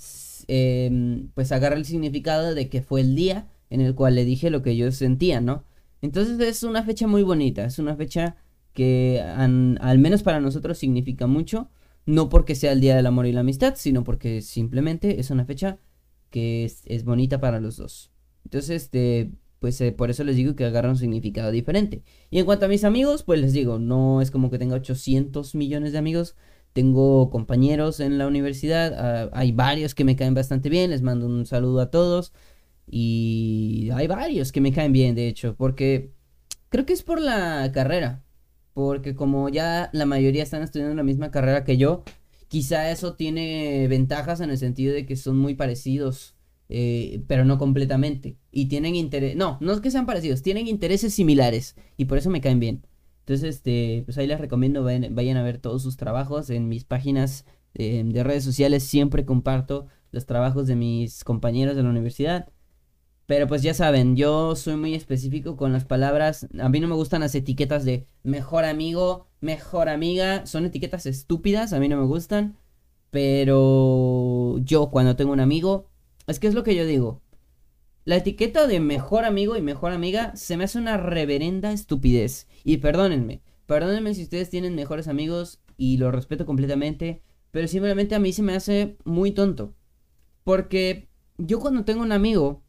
[0.46, 4.50] Em, pues agarra el significado de que fue el día en el cual le dije
[4.50, 5.64] lo que yo sentía, ¿no?
[6.00, 8.36] Entonces es una fecha muy bonita, es una fecha
[8.72, 11.68] que al menos para nosotros significa mucho,
[12.08, 15.44] no porque sea el Día del Amor y la Amistad, sino porque simplemente es una
[15.44, 15.78] fecha
[16.30, 18.10] que es, bonita para los dos.
[18.44, 22.02] Entonces, este, pues eh, por eso les digo que agarra un significado diferente.
[22.30, 25.54] Y en cuanto a mis amigos, pues les digo, no es como que tenga 800
[25.54, 26.34] millones de amigos.
[26.72, 31.26] Tengo compañeros en la universidad, ah, hay varios que me caen bastante bien, les mando
[31.26, 32.32] un saludo a todos.
[32.86, 36.14] Y hay varios que me caen bien, de hecho, porque
[36.70, 38.24] creo que es por la carrera.
[38.78, 42.04] Porque como ya la mayoría están estudiando la misma carrera que yo,
[42.46, 46.36] quizá eso tiene ventajas en el sentido de que son muy parecidos,
[46.68, 48.36] eh, pero no completamente.
[48.52, 52.30] Y tienen interés, no, no es que sean parecidos, tienen intereses similares y por eso
[52.30, 52.86] me caen bien.
[53.22, 57.46] Entonces, este, pues ahí les recomiendo vayan, a ver todos sus trabajos en mis páginas
[57.74, 58.84] eh, de redes sociales.
[58.84, 62.48] Siempre comparto los trabajos de mis compañeros de la universidad
[63.28, 66.48] Pero pues ya saben, yo soy muy específico con las palabras.
[66.58, 70.46] A mí no me gustan las etiquetas de mejor amigo, mejor amiga.
[70.46, 72.56] Son etiquetas estúpidas, a mí no me gustan.
[73.10, 75.90] Pero yo cuando tengo un amigo,
[76.26, 77.20] es que es lo que yo digo.
[78.06, 82.48] La etiqueta de mejor amigo y mejor amiga se me hace una reverenda estupidez.
[82.64, 87.20] Y perdónenme, perdónenme si ustedes tienen mejores amigos y lo respeto completamente.
[87.50, 89.74] Pero simplemente a mí se me hace muy tonto.
[90.44, 92.62] Porque yo cuando tengo un amigo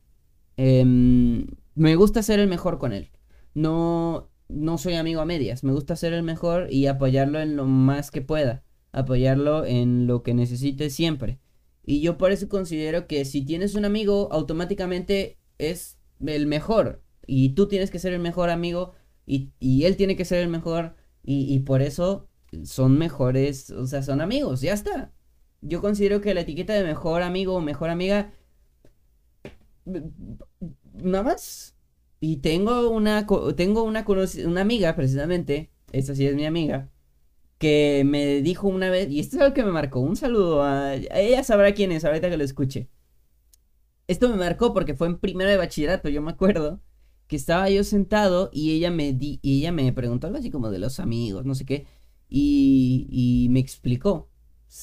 [0.62, 3.12] Em, me gusta ser el mejor con él.
[3.54, 5.64] No, no soy amigo a medias.
[5.64, 8.66] Me gusta ser el mejor y apoyarlo en lo más que pueda.
[8.92, 11.40] Apoyarlo en lo que necesite siempre.
[11.86, 17.04] Y yo por eso considero que si tienes un amigo, automáticamente es el mejor.
[17.26, 18.92] Y tú tienes que ser el mejor amigo.
[19.26, 19.54] Y,
[19.86, 20.96] él tiene que ser el mejor.
[21.24, 22.28] Y, y por eso
[22.64, 23.72] son mejores.
[23.72, 24.60] O sea, son amigos.
[24.60, 25.14] Ya está.
[25.62, 28.34] Yo considero que la etiqueta de mejor amigo o mejor amiga
[30.94, 31.76] nada más.
[32.20, 33.26] Y tengo una,
[33.56, 34.06] tengo una,
[34.46, 36.90] una amiga, precisamente, esta sí es mi amiga,
[37.58, 40.96] que me dijo una vez, y esto es algo que me marcó, un saludo a,
[40.96, 42.90] ella sabrá quién es, ahorita que lo escuche.
[44.08, 46.82] Esto me marcó porque fue en primero de bachillerato, yo me acuerdo,
[47.28, 50.72] que estaba yo sentado y ella me di, y ella me preguntó algo así como
[50.72, 51.86] de los amigos, no sé qué,
[52.28, 54.30] y, y me explicó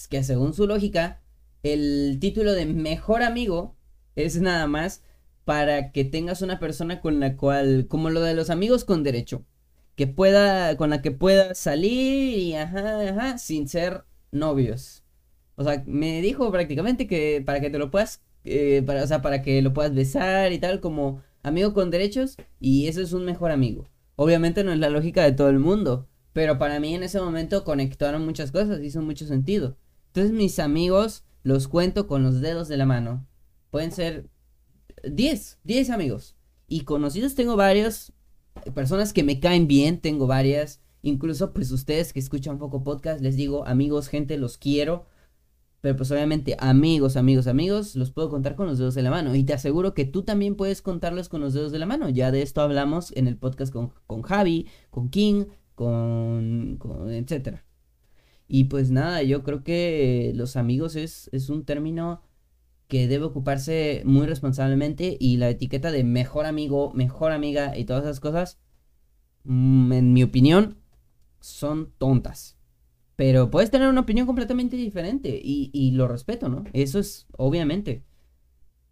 [0.09, 1.23] que según su lógica,
[1.63, 3.76] el título de mejor amigo
[4.17, 5.03] es nada más
[5.45, 9.45] para que tengas una persona con la cual, como lo de los amigos con derecho,
[9.95, 15.05] que pueda, con la que pueda salir y ajá, ajá, sin ser novios.
[15.57, 19.23] O sea, me dijo prácticamente que para que te lo puedas, eh, para, o sea,
[19.23, 23.25] para que lo puedas besar y tal, como amigo con derechos, y eso es un
[23.25, 23.89] mejor amigo.
[24.17, 27.65] Obviamente no es la lógica de todo el mundo, pero para mí en ese momento
[27.65, 29.77] conectaron muchas cosas, hizo mucho sentido.
[30.09, 33.27] Entonces mis amigos los cuento con los dedos de la mano.
[33.71, 34.29] Pueden ser
[35.05, 36.37] 10, 10 amigos.
[36.69, 38.13] Y conocidos tengo varios,
[38.75, 40.81] personas que me caen bien, tengo varias.
[41.03, 45.07] Incluso pues ustedes que escuchan poco podcast, les digo amigos, gente, los quiero.
[45.81, 49.35] Pero pues obviamente amigos, amigos, amigos, los puedo contar con los dedos de la mano.
[49.37, 52.09] Y te aseguro que tú también puedes contarlos con los dedos de la mano.
[52.09, 57.65] Ya de esto hablamos en el podcast con, con Javi, con King, con, con etcétera.
[58.49, 62.23] Y pues nada, yo creo que los amigos es, es un término
[62.89, 68.05] que debe ocuparse muy responsablemente y la etiqueta de mejor amigo, mejor amiga y todas
[68.05, 68.59] esas cosas,
[69.45, 70.79] mm, en mi opinión,
[71.41, 72.57] son tontas.
[73.17, 76.65] Pero puedes tener una opinión completamente diferente y, lo respeto, ¿no?
[76.73, 78.05] Eso es obviamente.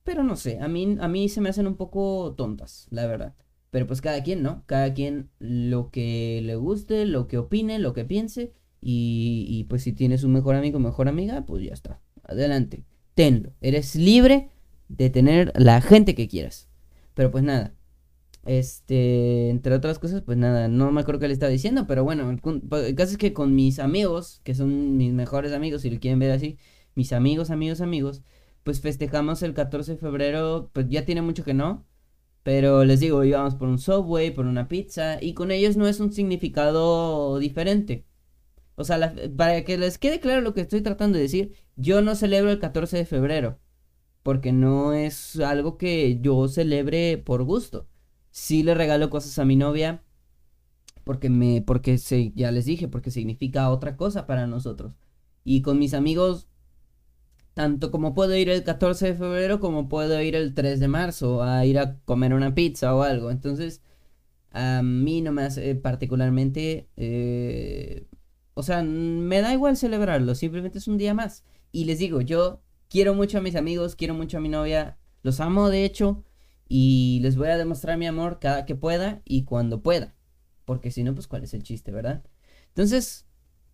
[0.03, 3.35] Pero no sé, a mí, a mí se me hacen un poco tontas, la verdad.
[3.71, 4.65] Pero pues cada quien, ¿no?
[4.67, 8.53] Cada quien lo que le guste, lo que opine, lo que piense.
[8.81, 12.01] Y, y pues si tienes un mejor amigo, mejor amiga, pues ya está.
[12.23, 13.53] Adelante tenlo.
[13.61, 14.51] Eres libre
[14.89, 16.69] de tener la gente que quieras.
[17.15, 17.75] Pero pues nada.
[18.47, 22.31] Este, entre otras cosas, pues nada, no me acuerdo qué le estaba diciendo, pero bueno,
[22.31, 26.19] el, caso es que con mis amigos, que son mis mejores amigos, si lo quieren
[26.19, 26.59] ver así,
[26.95, 28.23] mis amigos, amigos, amigos,
[28.63, 31.87] pues festejamos el 14 de febrero, pues ya tiene mucho que no,
[32.43, 36.01] pero les digo, íbamos por un Subway, por una pizza, y con ellos no es
[36.01, 38.05] un significado diferente.
[38.77, 42.15] O sea, para que les quede claro lo que estoy tratando de decir, yo no
[42.15, 43.59] celebro el 14 de febrero,
[44.23, 47.89] porque no es algo que yo celebre por gusto.
[48.31, 50.03] Sí le regalo cosas a mi novia,
[51.05, 54.97] porque me, porque se, ya les dije, porque significa otra cosa para nosotros.
[55.45, 56.49] Y con mis amigos,
[57.55, 61.43] tanto como puedo ir el 14 de febrero, como puedo ir el 3 de marzo
[61.43, 63.31] a ir a comer una pizza o algo.
[63.31, 63.83] Entonces,
[64.53, 68.07] a mí no me hace particularmente, eh,
[68.55, 71.45] o sea, me da igual celebrarlo, simplemente es un día más.
[71.73, 75.41] Y les digo, yo quiero mucho a mis amigos, quiero mucho a mi novia, los
[75.41, 76.25] amo de hecho,
[76.69, 80.15] y les voy a demostrar mi amor cada que pueda y cuando pueda.
[80.65, 82.25] Porque si no, pues cuál es el chiste, ¿verdad?
[82.69, 83.27] Entonces,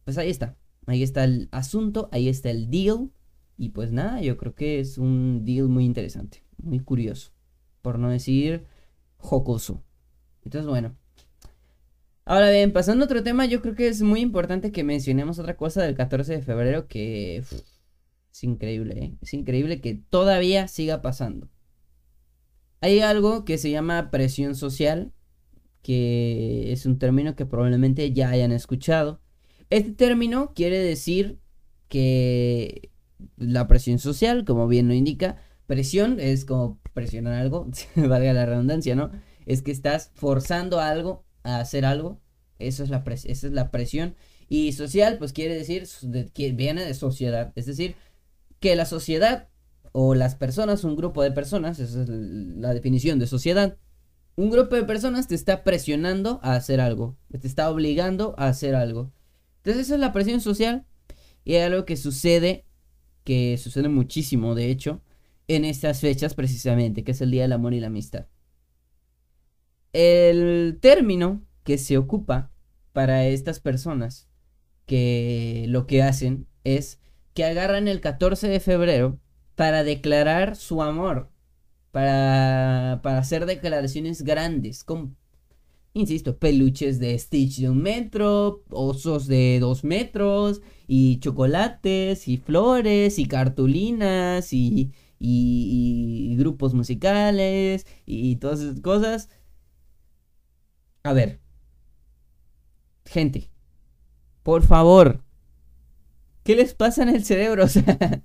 [0.05, 0.57] pues ahí está.
[0.87, 3.11] Ahí está el asunto, ahí está el deal.
[3.57, 7.33] Y pues nada, yo creo que es un deal muy interesante, muy curioso.
[7.83, 8.67] Por no decir
[9.19, 9.85] jocoso.
[10.45, 10.97] Entonces, bueno.
[12.31, 15.57] Ahora bien, pasando a otro tema, yo creo que es muy importante que mencionemos otra
[15.57, 17.39] cosa del 14 de febrero que...
[17.39, 19.19] Es increíble, ¿eh?
[19.21, 21.49] Es increíble que todavía siga pasando.
[22.81, 25.13] Hay algo que se llama presión social,
[25.83, 29.21] que es un término que probablemente ya hayan escuchado.
[29.69, 31.41] Este término quiere decir
[31.89, 32.93] que
[33.39, 38.95] la presión social, como bien lo indica, presión es como presionar algo, valga la redundancia,
[38.95, 39.11] ¿no?
[39.47, 42.21] Es que estás forzando algo a hacer algo.
[42.59, 44.15] Eso es la esa es la presión.
[44.49, 45.87] Y social, pues quiere decir
[46.35, 47.53] que viene de sociedad.
[47.55, 47.95] Es decir,
[48.59, 49.49] que la sociedad
[49.93, 53.79] o las personas, un grupo de personas, esa es la definición de sociedad.
[54.37, 58.75] Un grupo de personas te está presionando a hacer algo, te está obligando a hacer
[58.75, 59.13] algo.
[59.59, 60.87] Entonces esa es la presión social
[61.45, 62.65] y es algo que sucede,
[63.25, 65.03] que sucede muchísimo de hecho,
[65.49, 68.27] en estas fechas precisamente, que es el Día del Amor y la Amistad.
[69.93, 72.51] El término que se ocupa
[72.93, 74.29] para estas personas
[74.87, 77.01] que lo que hacen es
[77.35, 79.19] que agarran el 14 de febrero
[79.55, 81.31] para declarar su amor,
[81.93, 85.15] para, para hacer declaraciones grandes, como,
[85.93, 93.19] insisto, peluches de Stitch de un metro, osos de dos metros, y chocolates, y flores,
[93.19, 99.29] y cartulinas, y, y, grupos musicales, y todas esas cosas.
[101.03, 101.41] A ver,
[103.07, 103.51] gente,
[104.43, 105.23] por favor,
[106.45, 107.65] ¿qué les pasa en el cerebro?
[107.67, 108.23] O sea,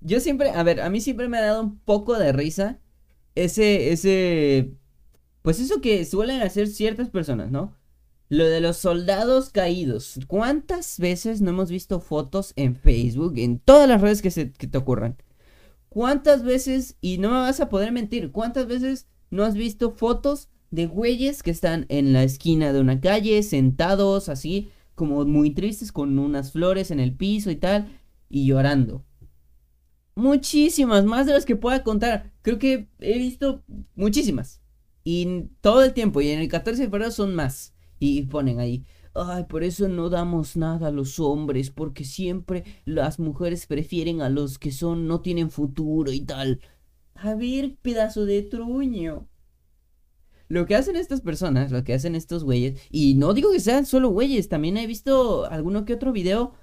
[0.00, 2.80] yo siempre, a ver, a mí siempre me ha dado un poco de risa
[3.34, 4.72] ese, ese,
[5.42, 7.76] pues eso que suelen hacer ciertas personas, ¿no?
[8.28, 10.18] Lo de los soldados caídos.
[10.26, 14.66] ¿Cuántas veces no hemos visto fotos en Facebook, en todas las redes que, se, que
[14.66, 15.16] te ocurran?
[15.88, 20.48] ¿Cuántas veces, y no me vas a poder mentir, cuántas veces no has visto fotos
[20.70, 25.92] de güeyes que están en la esquina de una calle, sentados así, como muy tristes,
[25.92, 27.88] con unas flores en el piso y tal,
[28.28, 29.04] y llorando?
[30.14, 32.32] Muchísimas, más de las que pueda contar.
[32.42, 33.62] Creo que he visto
[33.94, 34.62] muchísimas.
[35.04, 37.74] Y todo el tiempo, y en el 14 de febrero son más.
[37.98, 43.18] Y ponen ahí, ay, por eso no damos nada a los hombres, porque siempre las
[43.18, 46.60] mujeres prefieren a los que son, no tienen futuro y tal.
[47.14, 49.28] A ver, pedazo de truño.
[50.48, 53.86] Lo que hacen estas personas, lo que hacen estos güeyes, y no digo que sean
[53.86, 56.54] solo güeyes, también he visto alguno que otro video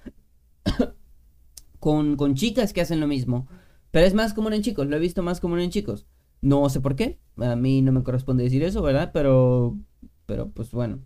[1.80, 3.48] con, con chicas que hacen lo mismo.
[3.92, 6.08] Pero es más común en chicos, lo he visto más común en chicos.
[6.42, 9.12] No sé por qué, a mí no me corresponde decir eso, ¿verdad?
[9.14, 9.78] Pero,
[10.26, 11.00] pero pues bueno,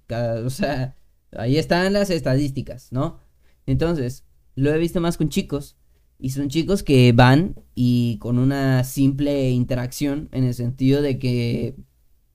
[0.46, 0.96] o sea,
[1.32, 3.20] ahí están las estadísticas, ¿no?
[3.66, 5.78] Entonces, lo he visto más con chicos.
[6.20, 11.76] Y son chicos que van y con una simple interacción en el sentido de que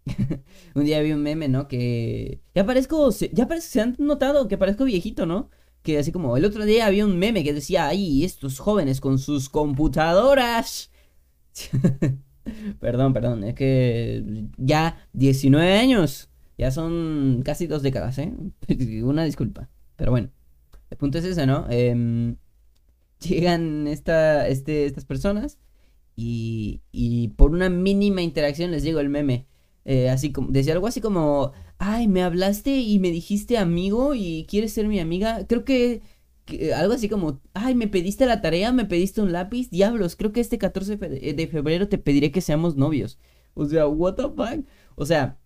[0.75, 1.69] un día vi un meme, ¿no?
[1.69, 5.51] Que ya parezco, ya parece, se han notado que parezco viejito, ¿no?
[5.83, 9.19] que así como el otro día había un meme que decía, ay, estos jóvenes con
[9.19, 10.91] sus computadoras.
[12.81, 18.33] perdón, perdón, es que ya 19 años, ya son casi dos décadas, ¿eh?
[19.03, 20.31] Una disculpa, pero bueno,
[20.91, 21.67] el punto es ese, ¿no?
[21.69, 22.37] Em,
[23.21, 25.59] llegan esta, este, estas personas
[26.15, 29.47] y, y por una mínima interacción les llegó el meme.
[29.85, 34.47] Eh, así como, decía algo así como, ay, me hablaste y me dijiste amigo y
[34.49, 35.47] quieres ser mi amiga.
[35.47, 36.03] Creo que,
[36.77, 39.71] algo así como, ay, me pediste la tarea, me pediste un lápiz.
[39.71, 43.19] Diablos, creo que este 14 de febrero te pediré que seamos novios.
[43.55, 44.67] O sea, what the fuck.
[44.95, 45.39] O sea,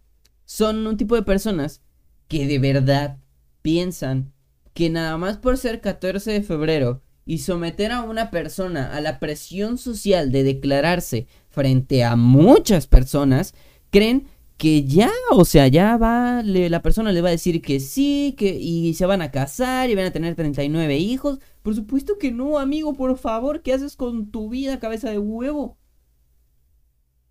[0.44, 1.83] son un tipo de personas
[2.29, 3.18] que de verdad
[3.62, 4.33] piensan
[4.75, 9.18] que nada más por ser 14 de febrero y someter a una persona a la
[9.18, 13.55] presión social de declararse frente a muchas personas,
[13.96, 14.26] creen
[14.59, 18.59] que ya, o sea, ya va, la persona le va a decir que sí, que
[18.59, 21.38] y se van a casar y van a tener 39 hijos.
[21.62, 25.78] Por supuesto que no, amigo, por favor, ¿qué haces con tu vida, cabeza de huevo?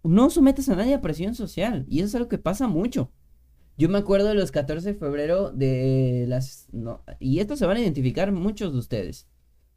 [0.03, 3.11] No sometes a nadie a presión social, y eso es algo que pasa mucho.
[3.77, 6.67] Yo me acuerdo de los 14 de febrero de las...
[6.71, 9.27] No, y esto se van a identificar muchos de ustedes.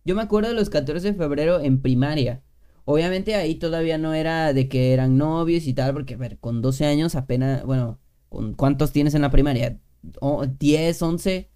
[0.05, 2.43] Yo me acuerdo de los 14 de febrero en primaria.
[2.91, 6.63] Obviamente ahí todavía no era de que eran novios y tal, porque a ver, con
[6.63, 9.79] 12 años apenas, bueno, ¿con ¿cuántos tienes en la primaria?
[10.23, 11.51] O, 10, 11,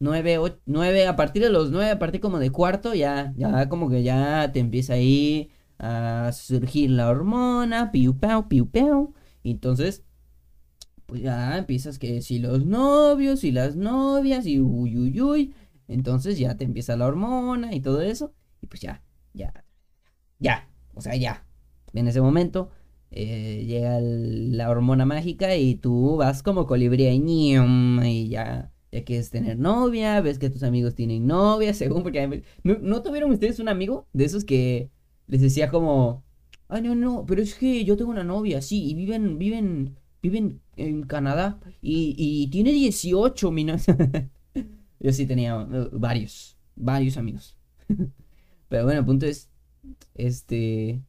[0.00, 3.68] 9, 8, 9, a partir de los 9, a partir como de cuarto, ya, ya
[3.68, 9.12] como que ya te empieza ahí a surgir la hormona, piu, pau, piu, pau.
[9.42, 10.02] Entonces,
[11.06, 15.54] pues ya empiezas que si los novios y las novias y uy, uy, uy.
[15.88, 18.32] Entonces ya te empieza la hormona y todo eso.
[18.62, 19.02] Y pues ya,
[19.34, 19.63] ya
[20.38, 21.46] ya, o sea, ya.
[21.92, 22.70] En ese momento
[23.10, 29.58] eh, llega la hormona mágica y tú vas como colibrí y ya, ya quieres tener
[29.58, 32.42] novia, ves que tus amigos tienen novia, según porque...
[32.62, 34.90] ¿No, tuvieron ustedes un amigo de esos que
[35.26, 36.24] les decía como...
[36.68, 40.60] Ay, no, no, pero es que yo tengo una novia, sí, y viven, viven, viven
[40.76, 43.66] en Canadá y, y tiene 18, mi
[45.00, 45.54] Yo sí tenía
[45.92, 47.56] varios, varios amigos.
[48.68, 49.50] Pero bueno, el punto es,
[50.14, 51.02] este.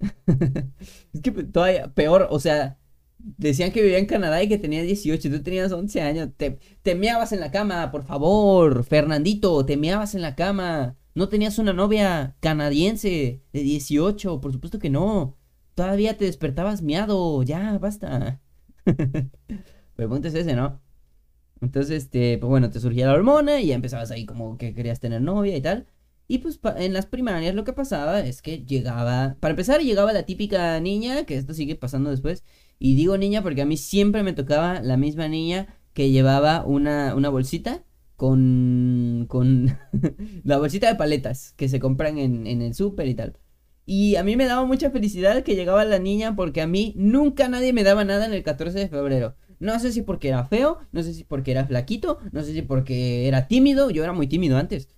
[1.12, 2.78] es que todavía peor, o sea,
[3.18, 6.28] decían que vivía en Canadá y que tenía 18, tú tenías 11 años.
[6.36, 10.96] Te, te meabas en la cama, por favor, Fernandito, te meabas en la cama.
[11.14, 14.40] ¿No tenías una novia canadiense de 18?
[14.40, 15.36] Por supuesto que no.
[15.74, 17.42] Todavía te despertabas miado.
[17.42, 18.40] Ya, basta.
[19.96, 20.80] Pero es ese, ¿no?
[21.60, 25.00] Entonces, este, pues bueno, te surgía la hormona y ya empezabas ahí como que querías
[25.00, 25.86] tener novia y tal.
[26.28, 30.24] Y pues en las primarias lo que pasaba es que llegaba, para empezar llegaba la
[30.24, 32.44] típica niña, que esto sigue pasando después,
[32.78, 37.14] y digo niña porque a mí siempre me tocaba la misma niña que llevaba una,
[37.14, 37.84] una bolsita
[38.16, 39.78] con, con
[40.44, 43.38] la bolsita de paletas que se compran en, en el súper y tal.
[43.84, 47.48] Y a mí me daba mucha felicidad que llegaba la niña porque a mí nunca
[47.48, 49.34] nadie me daba nada en el 14 de febrero.
[49.58, 52.62] No sé si porque era feo, no sé si porque era flaquito, no sé si
[52.62, 54.88] porque era tímido, yo era muy tímido antes.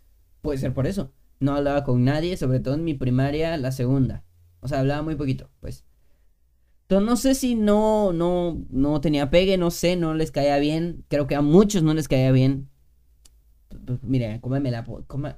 [0.44, 4.24] Puede ser por eso no hablaba con nadie, sobre todo en mi primaria, la segunda.
[4.60, 5.84] O sea, hablaba muy poquito, pues.
[6.82, 11.04] Entonces no sé si no, no, no tenía pegue, no sé, no les caía bien.
[11.08, 12.68] Creo que a muchos no les caía bien.
[13.86, 14.84] Pues, miren, cómame la,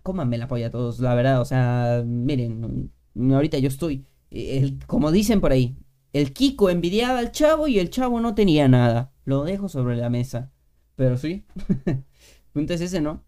[0.03, 1.41] cómame la polla a todos, la verdad.
[1.41, 5.77] O sea, miren, ahorita yo estoy, el, como dicen por ahí,
[6.13, 9.13] el Kiko envidiaba al chavo y el chavo no tenía nada.
[9.25, 10.53] Lo dejo sobre la mesa.
[10.97, 11.45] Pero sí.
[12.53, 13.26] punto es ese, ¿no?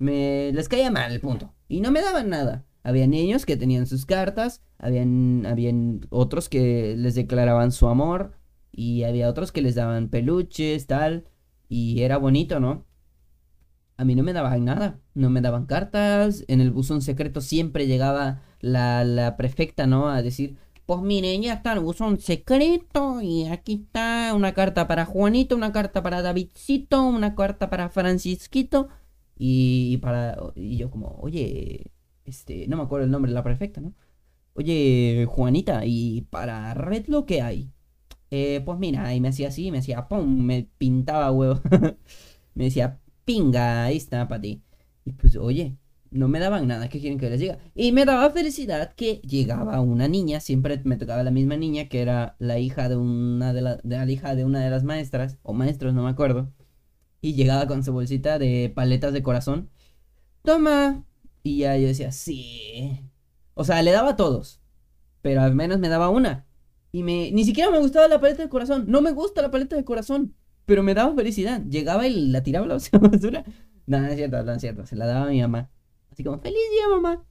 [0.00, 1.54] Me les caía mal el punto.
[1.68, 2.64] Y no me daban nada.
[2.82, 8.32] Había niños que tenían sus cartas, habían, otros que les declaraban su amor,
[8.72, 11.28] y había otros que les daban peluches, tal,
[11.68, 12.86] y era bonito, ¿no?
[13.98, 17.86] A mí no me daban nada, no me daban cartas, en el buzón secreto siempre
[17.86, 20.08] llegaba la, la prefecta, ¿no?
[20.08, 25.04] A decir, pues miren, ya está el buzón secreto y aquí está una carta para
[25.04, 28.88] Juanito, una carta para Davidcito, una carta para Francisquito
[29.42, 30.36] y, para.
[30.54, 31.92] Y yo, como, oye,
[32.26, 33.94] este, no me acuerdo el nombre de la prefecta, ¿no?
[34.54, 37.72] Oye, Juanita, ¿y para Red lo que hay?
[38.30, 41.60] Eh, pues mira, y me hacía así, me hacía pum, me pintaba huevo.
[42.54, 44.62] me decía, pinga, ahí está para ti.
[45.04, 45.78] Y pues, oye,
[46.10, 47.58] no me daban nada, ¿qué quieren que les diga?
[47.74, 52.02] Y me daba felicidad que llegaba una niña, siempre me tocaba la misma niña, que
[52.02, 55.38] era la hija de una de la, de la hija de una de las maestras,
[55.42, 56.52] o maestros, no me acuerdo
[57.20, 59.70] y llegaba con su bolsita de paletas de corazón.
[60.42, 61.04] Toma.
[61.42, 63.00] Y ya yo decía, sí.
[63.54, 64.60] O sea, le daba a todos.
[65.22, 66.46] Pero al menos me daba una.
[66.92, 67.30] Y me.
[67.32, 68.84] Ni siquiera me gustaba la paleta de corazón.
[68.88, 70.34] No me gusta la paleta de corazón.
[70.66, 71.62] Pero me daba felicidad.
[71.66, 73.44] Llegaba y la tiraba la basura.
[73.86, 74.86] No, no es cierto, no es cierto.
[74.86, 75.70] Se la daba a mi mamá.
[76.10, 77.24] Así como, feliz día, mamá.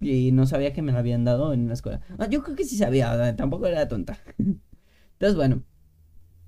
[0.00, 2.00] Y no sabía que me la habían dado en la escuela.
[2.18, 4.18] Ah, yo creo que sí sabía, tampoco era tonta.
[4.38, 5.64] Entonces, bueno,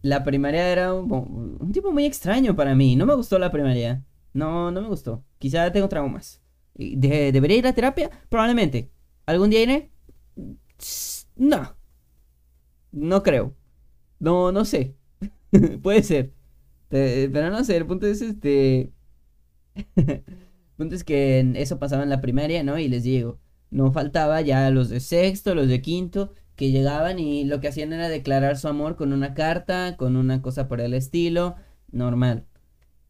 [0.03, 2.97] la primaria era un, tipo muy extraño para mí.
[2.97, 4.05] No me gustó la primaria.
[4.33, 5.25] No, no me gustó.
[5.39, 6.43] Quizá tengo traumas.
[6.75, 8.11] ¿Debería ir a terapia?
[8.29, 8.91] Probablemente.
[9.25, 9.91] ¿Algún día iré?
[11.37, 11.77] No.
[12.93, 13.57] No creo.
[14.19, 14.97] No, no sé.
[15.83, 16.33] Puede ser.
[16.89, 18.93] Pero no sé, el punto es este.
[19.97, 20.25] el
[20.77, 22.79] punto es que eso pasaba en la primaria, ¿no?
[22.79, 23.41] Y les digo,
[23.71, 27.93] no faltaba ya los de sexto, los de quinto que llegaban y lo que hacían
[27.93, 31.57] era declarar su amor con una carta, con una cosa por el estilo,
[31.93, 32.47] normal.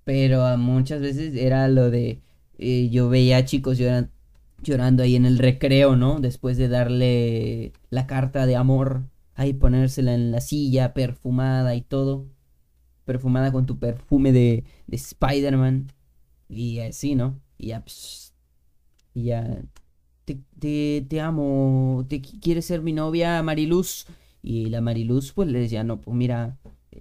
[0.05, 2.22] Pero muchas veces era lo de,
[2.59, 3.78] eh, yo veía a chicos
[4.62, 6.20] llorando ahí en el recreo, ¿no?
[6.20, 12.26] Después de darle la carta de amor, ahí ponérsela en la silla, perfumada y todo.
[13.05, 15.92] Perfumada con tu perfume de, de Spider-Man.
[16.49, 17.40] Y así, ¿no?
[17.59, 17.84] Y ya,
[19.14, 19.62] y ya
[20.59, 24.07] te, te, amo, te quieres ser mi novia Mariluz.
[24.42, 26.59] Y la Mariluz pues le decía, no, pues mira,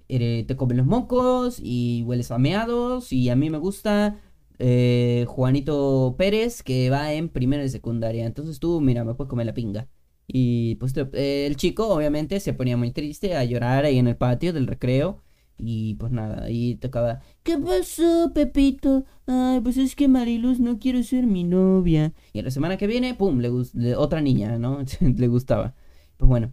[0.08, 4.20] te comen los mocos y hueles a meados y a mí me gusta
[4.58, 8.26] eh, Juanito Pérez que va en primero de secundaria.
[8.26, 9.88] Entonces tú, mira, me puedes comer la pinga.
[10.26, 14.52] Y pues el chico obviamente se ponía muy triste a llorar ahí en el patio
[14.52, 15.22] del recreo.
[15.58, 17.20] Y pues nada, ahí tocaba.
[17.42, 19.04] ¿Qué pasó, Pepito?
[19.26, 22.12] Ay, pues es que Mariluz no quiere ser mi novia.
[22.32, 24.80] Y la semana que viene, pum, le, gusta otra niña, ¿no?
[25.00, 25.74] le gustaba.
[26.18, 26.52] Pues bueno,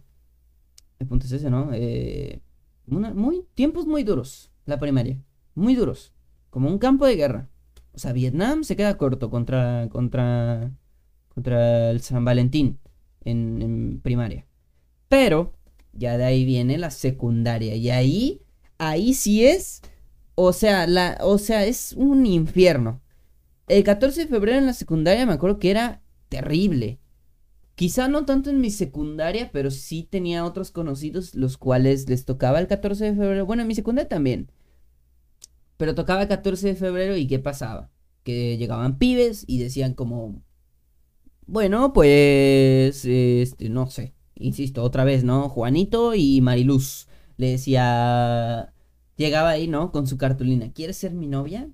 [0.98, 1.70] el punto es ese, ¿no?
[1.72, 2.40] Eh,
[2.86, 5.22] muy, tiempos muy duros, la primaria.
[5.54, 6.14] Muy duros.
[6.50, 7.50] Como un campo de guerra.
[7.92, 10.72] O sea, Vietnam se queda corto contra, contra,
[11.28, 12.78] contra el San Valentín
[13.20, 14.46] en, en primaria.
[15.08, 15.52] Pero
[15.92, 17.74] ya de ahí viene la secundaria.
[17.76, 18.43] Y ahí
[18.88, 19.82] ahí sí es,
[20.34, 23.02] o sea, la, o sea, es un infierno.
[23.68, 27.00] El 14 de febrero en la secundaria me acuerdo que era terrible.
[27.76, 32.60] Quizá no tanto en mi secundaria, pero sí tenía otros conocidos los cuales les tocaba
[32.60, 33.46] el 14 de febrero.
[33.46, 34.50] Bueno, en mi secundaria también.
[35.76, 37.90] Pero tocaba el 14 de febrero y ¿qué pasaba?
[38.22, 40.42] Que llegaban pibes y decían como...
[41.46, 43.04] Bueno, pues...
[43.04, 44.14] Este, no sé.
[44.36, 45.48] Insisto, otra vez, ¿no?
[45.48, 48.73] Juanito y Mariluz le decía,
[49.16, 49.92] llegaba ahí, ¿no?
[49.92, 51.68] Con su cartulina, ¿quieres ser mi novia?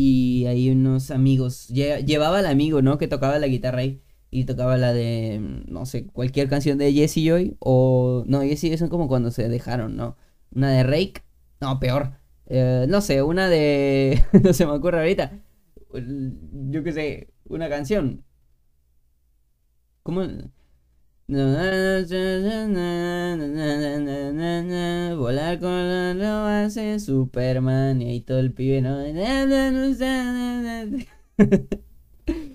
[0.00, 2.98] y hay unos amigos, llevaba al amigo, ¿no?
[2.98, 6.92] Que tocaba la guitarra ahí y tocaba la de, mm, no sé, cualquier canción de
[6.92, 10.16] Jesse Joy o, no, Jesse Joy son como cuando se dejaron, ¿no?
[10.54, 11.24] Una de Rake,
[11.60, 12.12] no, peor,
[12.46, 15.32] eh, no sé, una de, no se me ocurre ahorita,
[16.70, 18.24] yo qué sé, una canción.
[20.04, 20.22] ¿Cómo?
[25.28, 28.98] Volar con lo hace Superman y ahí todo el pibe, ¿no?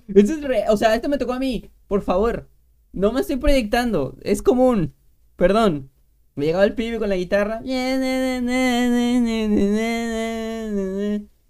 [0.07, 0.63] Esto es re...
[0.69, 1.69] O sea, esto me tocó a mí.
[1.87, 2.49] Por favor.
[2.91, 4.17] No me estoy proyectando.
[4.23, 4.95] Es común.
[5.35, 5.91] Perdón.
[6.33, 7.61] Me llegaba el pibe con la guitarra.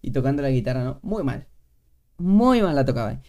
[0.01, 0.99] Y tocando la guitarra, ¿no?
[1.03, 1.47] Muy mal.
[2.17, 3.21] Muy mal la tocaba.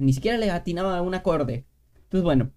[0.00, 1.66] Ni siquiera le atinaba un acorde.
[2.04, 2.52] Entonces, bueno.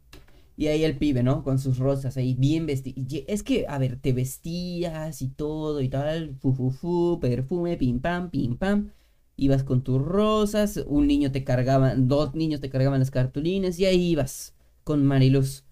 [0.57, 1.43] Y ahí el pibe, ¿no?
[1.43, 3.23] Con sus rosas ahí bien vestido.
[3.27, 6.35] Es que, a ver, te vestías y todo y tal.
[6.39, 8.91] Fu, fu, fu, perfume, pim, pam, pim, pam.
[9.37, 10.83] Ibas con tus rosas.
[10.87, 13.79] Un niño te cargaba, dos niños te cargaban las cartulinas.
[13.79, 15.63] Y ahí ibas con Mariluz.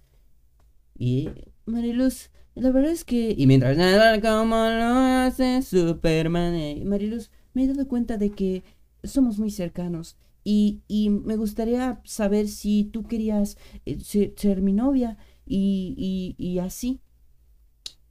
[0.97, 1.29] Y
[1.65, 3.35] Mariluz, la verdad es que.
[3.37, 6.55] Y mientras nada como lo hace Superman.
[6.55, 8.63] Eh, Mariluz, me he dado cuenta de que
[9.03, 10.17] somos muy cercanos.
[10.43, 13.99] Y, me gustaría saber si tú querías eh,
[14.35, 17.01] ser, mi novia y, y, así.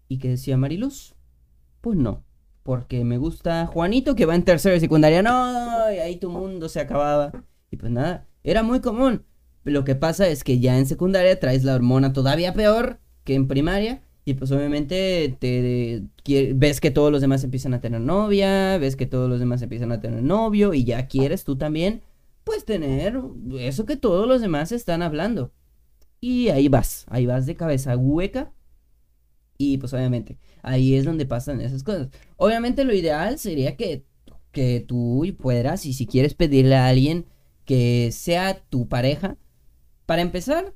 [0.09, 1.15] ¿Y qué decía Mariluz?
[1.81, 2.25] Pues no,
[2.63, 5.23] porque me gusta Juanito que va en tercero y secundaria.
[5.23, 7.33] No, y ahí tu mundo se acababa.
[7.71, 9.25] Y pues nada, era muy común.
[9.65, 13.49] Lo que pasa es que ya en secundaria traes la hormona todavía peor que en
[13.49, 14.03] primaria.
[14.25, 16.03] Y pues obviamente te,
[16.55, 19.91] ves que todos los demás empiezan a tener novia, ves que todos los demás empiezan
[19.91, 22.03] a tener novio y ya quieres tú también
[22.49, 23.21] pues tener
[23.59, 25.53] eso que todos los demás están hablando.
[26.19, 28.55] Y ahí vas, ahí vas de cabeza hueca.
[29.59, 32.09] Y pues obviamente, ahí es donde pasan esas cosas.
[32.39, 34.07] Obviamente lo ideal sería que,
[34.51, 37.27] que tú puedas, y si quieres pedirle a alguien
[37.67, 39.37] que sea tu pareja,
[40.07, 40.73] para empezar,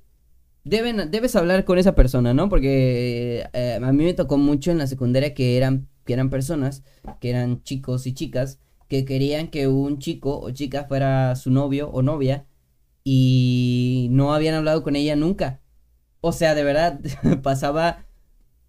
[0.65, 2.51] deben, debes hablar con esa persona, ¿no?
[2.51, 6.83] Porque eh, a mí me tocó mucho en la secundaria que eran, que eran personas,
[7.19, 8.59] que eran chicos y chicas,
[8.93, 12.45] que querían que un chico o chica fuera su novio o novia
[13.05, 15.63] y no habían hablado con ella nunca.
[16.21, 17.01] O sea, de verdad,
[17.43, 18.05] pasaba,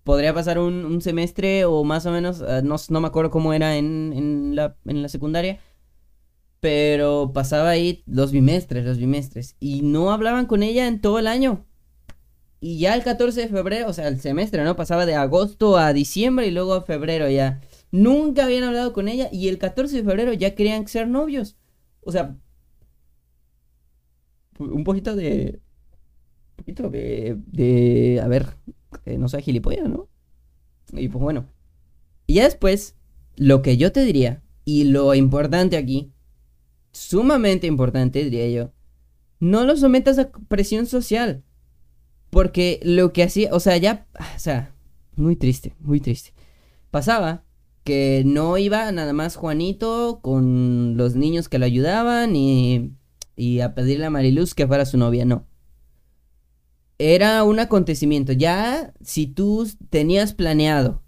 [0.06, 4.56] podría pasar un, semestre o más o menos, eh, no, me acuerdo cómo era en,
[4.56, 5.60] la, en la secundaria,
[6.62, 11.28] pero pasaba ahí los bimestres, los bimestres, y no hablaban con ella en todo el
[11.28, 11.66] año.
[12.62, 14.78] Y ya el 14 de febrero, o sea, el semestre, ¿no?
[14.78, 17.60] Pasaba de agosto a diciembre y luego a febrero ya.
[17.94, 21.58] Nunca habían hablado con ella y el 14 de febrero ya querían ser novios.
[22.02, 22.36] O sea,
[24.58, 25.62] un poquito de...
[26.50, 27.38] Un poquito de...
[27.46, 28.58] de a ver,
[29.06, 30.10] no sé, gilipollas, ¿no?
[30.94, 31.46] Y pues bueno.
[32.26, 32.96] Y ya después,
[33.36, 36.12] lo que yo te diría, y lo importante aquí,
[36.94, 38.72] sumamente importante diría yo,
[39.40, 41.44] no lo sometas a presión social.
[42.32, 44.74] Porque lo que hacía, o sea, ya, o sea,
[45.16, 46.34] muy triste, muy triste.
[46.90, 47.44] Pasaba
[47.84, 52.92] que no iba nada más Juanito con los niños que lo ayudaban y,
[53.36, 55.46] y a pedirle a Mariluz que fuera su novia, no.
[56.98, 58.32] Era un acontecimiento.
[58.34, 61.02] Ya si tú tenías planeado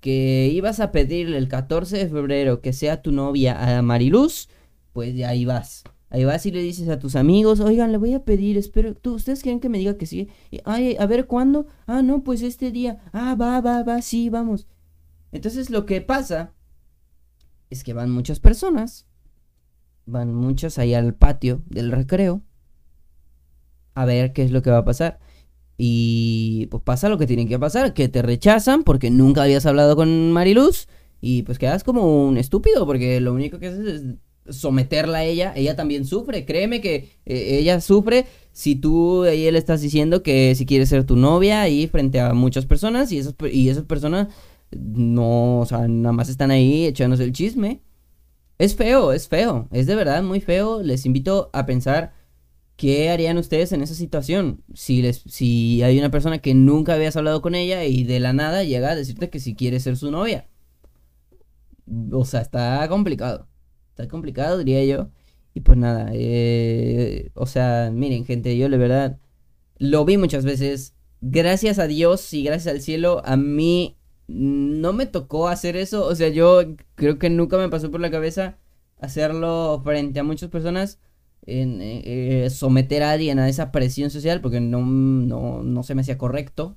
[0.00, 4.48] que ibas a pedirle el 14 de febrero que sea tu novia a Mariluz,
[4.92, 5.84] pues ya ahí vas.
[6.08, 9.14] Ahí vas y le dices a tus amigos, oigan, le voy a pedir, espero, ¿tú,
[9.14, 10.28] ¿ustedes quieren que me diga que sí?
[10.64, 11.66] Ay, a ver, ¿cuándo?
[11.86, 13.02] Ah, no, pues este día.
[13.12, 14.68] Ah, va, va, va, sí, vamos.
[15.32, 16.52] Entonces lo que pasa
[17.70, 19.06] es que van muchas personas,
[20.06, 22.42] van muchas ahí al patio del recreo
[23.94, 25.18] a ver qué es lo que va a pasar.
[25.78, 29.96] Y pues pasa lo que tiene que pasar, que te rechazan porque nunca habías hablado
[29.96, 30.86] con Mariluz
[31.20, 34.04] y pues quedas como un estúpido porque lo único que haces es
[34.48, 39.58] someterla a ella, ella también sufre, créeme que eh, ella sufre si tú ahí le
[39.58, 43.34] estás diciendo que si quieres ser tu novia ahí frente a muchas personas y esas,
[43.52, 44.28] y esas personas
[44.70, 47.82] no, o sea, nada más están ahí echándose el chisme.
[48.58, 50.82] Es feo, es feo, es de verdad muy feo.
[50.82, 52.14] Les invito a pensar
[52.76, 54.62] qué harían ustedes en esa situación.
[54.74, 58.32] Si, les, si hay una persona que nunca habías hablado con ella y de la
[58.32, 60.48] nada llega a decirte que si quiere ser su novia.
[62.12, 63.48] O sea, está complicado.
[63.90, 65.10] Está complicado, diría yo.
[65.54, 69.18] Y pues nada, eh, o sea, miren gente, yo de verdad
[69.78, 70.94] lo vi muchas veces.
[71.22, 73.96] Gracias a Dios y gracias al cielo, a mí
[74.28, 76.06] no me tocó hacer eso.
[76.06, 78.58] O sea, yo creo que nunca me pasó por la cabeza
[79.00, 81.00] hacerlo frente a muchas personas.
[81.48, 86.18] En, eh, someter a alguien a esa presión social porque no, no, se me hacía
[86.18, 86.76] correcto.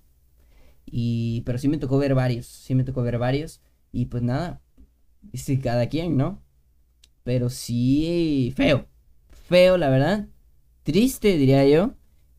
[0.85, 3.61] Y, pero sí me tocó ver varios, sí me tocó ver varios.
[3.91, 4.61] Y pues nada,
[5.33, 6.41] sí, cada quien, ¿no?
[7.29, 8.87] pero sí feo.
[9.29, 10.27] Feo, la verdad.
[10.81, 11.93] Triste, diría yo.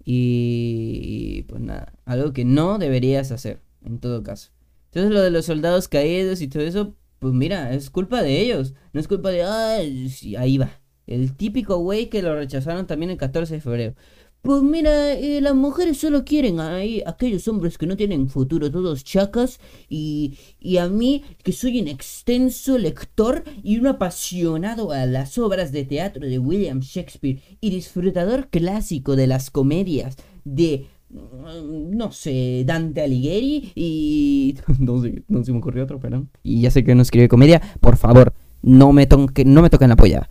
[0.04, 4.50] Y, pues nada, algo que no deberías hacer, en todo caso.
[4.92, 8.74] Entonces lo de los soldados caídos y todo eso, pues mira, es culpa de ellos.
[8.92, 10.80] No es culpa de, ay, ahí va.
[11.06, 13.94] El típico güey que lo rechazaron también el 14 de febrero.
[14.42, 19.04] Pues mira, eh, las mujeres solo quieren a, aquellos hombres que no tienen futuro, todos
[19.04, 25.36] chacas, y, y a mí, que soy un extenso lector y un apasionado a las
[25.36, 32.62] obras de teatro de William Shakespeare y disfrutador clásico de las comedias de no sé,
[32.64, 34.56] Dante Alighieri y...
[34.78, 36.30] No sé, no se me ocurrió otro, perdón.
[36.42, 38.32] Y ya sé que no escribe comedia, por favor,
[38.62, 39.08] no me,
[39.44, 40.28] no me toquen la polla.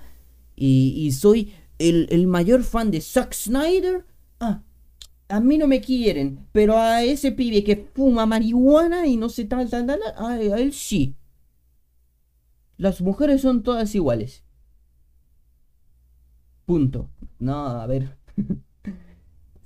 [0.56, 4.06] Y, y soy el, mayor fan de Zack Snyder.
[4.40, 4.62] Ah,
[5.30, 9.46] a mí no me quieren, pero a ese pibe que fuma marihuana y no sé
[9.46, 11.16] tal, tal, tal, a, él sí.
[12.78, 14.44] Las mujeres son todas iguales.
[16.66, 17.10] Punto.
[17.40, 18.18] No, a ver.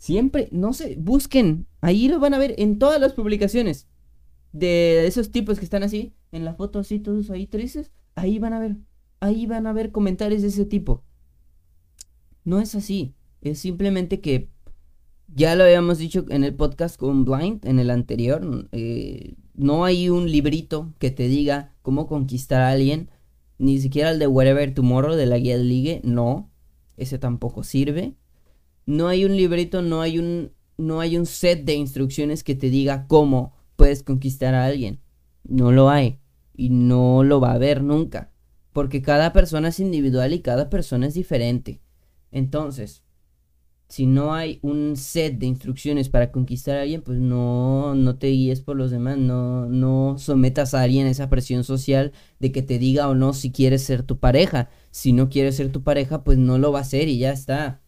[0.04, 1.66] Siempre, no sé, busquen.
[1.80, 3.88] Ahí lo van a ver en todas las publicaciones.
[4.52, 7.90] De esos tipos que están así, en la foto así, todos ahí tristes.
[8.14, 8.76] Ahí van a ver.
[9.22, 11.06] Ahí van a ver comentarios de ese tipo.
[12.44, 13.16] No es así.
[13.40, 14.50] Es simplemente que
[15.34, 18.68] ya lo habíamos dicho en el podcast con Blind, en el anterior.
[18.74, 23.10] Eh, no hay un librito que te diga cómo conquistar a alguien.
[23.58, 26.02] Ni siquiera el de Wherever Tomorrow de la guía de ligue.
[26.04, 26.52] No.
[26.98, 28.18] Ese tampoco sirve.
[28.86, 32.70] No hay un librito, no hay un, no hay un set de instrucciones que te
[32.70, 35.00] diga cómo puedes conquistar a alguien.
[35.44, 36.20] No lo hay.
[36.56, 38.32] Y no lo va a haber nunca.
[38.72, 41.82] Porque cada persona es individual y cada persona es diferente.
[42.32, 43.04] Entonces,
[43.94, 48.28] si no hay un set de instrucciones para conquistar a alguien, pues no, no te
[48.30, 52.64] guíes por los demás, no, no sometas a alguien a esa presión social de que
[52.64, 54.70] te diga o no si quieres ser tu pareja.
[54.90, 57.83] Si no quieres ser tu pareja, pues no lo va a ser y ya está.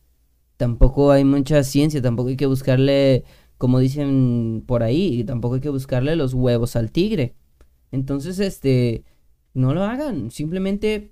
[0.58, 3.24] Tampoco hay mucha ciencia, tampoco hay que buscarle,
[3.58, 7.36] como dicen por ahí, tampoco hay que buscarle los huevos al tigre.
[7.92, 9.04] Entonces, este,
[9.54, 11.12] no lo hagan, simplemente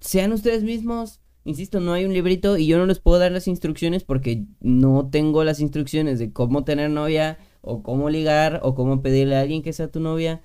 [0.00, 3.48] sean ustedes mismos, Insisto, no hay un librito y yo no les puedo dar las
[3.48, 9.00] instrucciones porque no tengo las instrucciones de cómo tener novia o cómo ligar o cómo
[9.00, 10.42] pedirle a alguien que sea tu novia.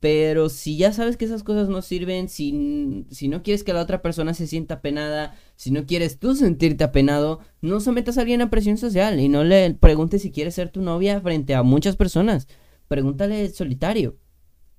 [0.00, 3.80] Pero si ya sabes que esas cosas no sirven, si, si no quieres que la
[3.80, 8.42] otra persona se sienta apenada, si no quieres tú sentirte apenado, no sometas a alguien
[8.42, 11.96] a presión social y no le preguntes si quiere ser tu novia frente a muchas
[11.96, 12.46] personas.
[12.88, 14.18] Pregúntale solitario.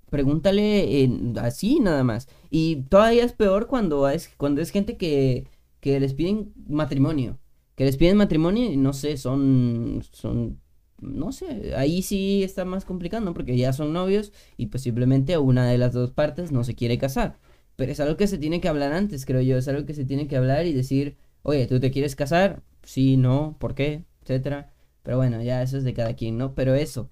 [0.09, 1.09] Pregúntale
[1.41, 2.27] así nada más.
[2.49, 5.47] Y todavía es peor cuando es, cuando es gente que,
[5.79, 7.39] que les piden matrimonio.
[7.75, 10.59] Que les piden matrimonio y no sé, son, son,
[10.99, 13.33] no sé, ahí sí está más complicado, ¿no?
[13.33, 17.39] Porque ya son novios y posiblemente una de las dos partes no se quiere casar.
[17.75, 19.57] Pero es algo que se tiene que hablar antes, creo yo.
[19.57, 22.63] Es algo que se tiene que hablar y decir, oye, ¿tú te quieres casar?
[22.83, 24.05] Sí, no, ¿por qué?
[24.23, 24.73] Etcétera.
[25.03, 26.55] Pero bueno, ya eso es de cada quien, ¿no?
[26.55, 27.11] Pero eso,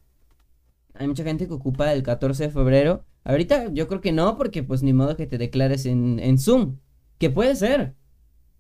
[0.94, 3.06] hay mucha gente que ocupa el 14 de febrero.
[3.24, 6.80] Ahorita yo creo que no, porque pues ni modo que te declares en, en Zoom.
[7.18, 7.96] Que puede ser.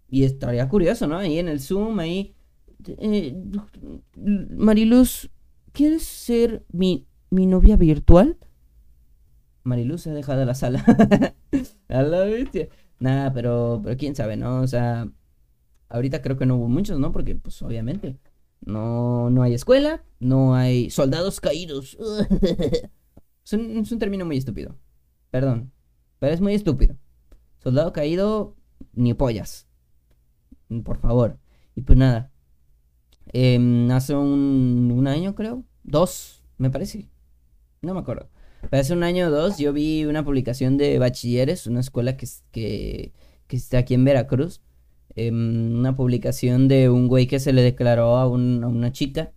[0.09, 1.17] Y estaría curioso, ¿no?
[1.17, 2.36] Ahí en el Zoom, ahí.
[2.88, 3.36] Eh,
[4.16, 5.30] Mariluz,
[5.72, 8.38] ¿quieres ser mi, mi novia virtual?
[9.64, 10.84] Mariluz se ha dejado la sala.
[11.90, 12.70] A la bestia.
[13.00, 14.62] Nada, pero, pero quién sabe, ¿no?
[14.62, 15.10] O sea,
[15.90, 17.12] ahorita creo que no hubo muchos, ¿no?
[17.12, 18.20] Porque, pues, obviamente,
[18.62, 21.98] no, no hay escuela, no hay soldados caídos.
[23.46, 24.76] es, un, término muy estúpido.
[25.32, 25.72] Perdón,
[26.20, 26.96] pero es muy estúpido.
[27.60, 28.56] Soldado caído,
[28.94, 29.68] ni pollas.
[30.84, 31.40] Por favor.
[31.76, 32.32] Y pues nada.
[33.34, 35.63] Em, hace un, un año, creo.
[35.84, 37.09] Dos, me parece.
[37.82, 38.30] No me acuerdo.
[38.69, 42.28] Pero hace un año o dos yo vi una publicación de bachilleres, una escuela que,
[42.51, 43.13] que,
[43.47, 44.61] que está aquí en Veracruz
[45.15, 49.32] Em, una publicación de un güey que se le declaró a, una chica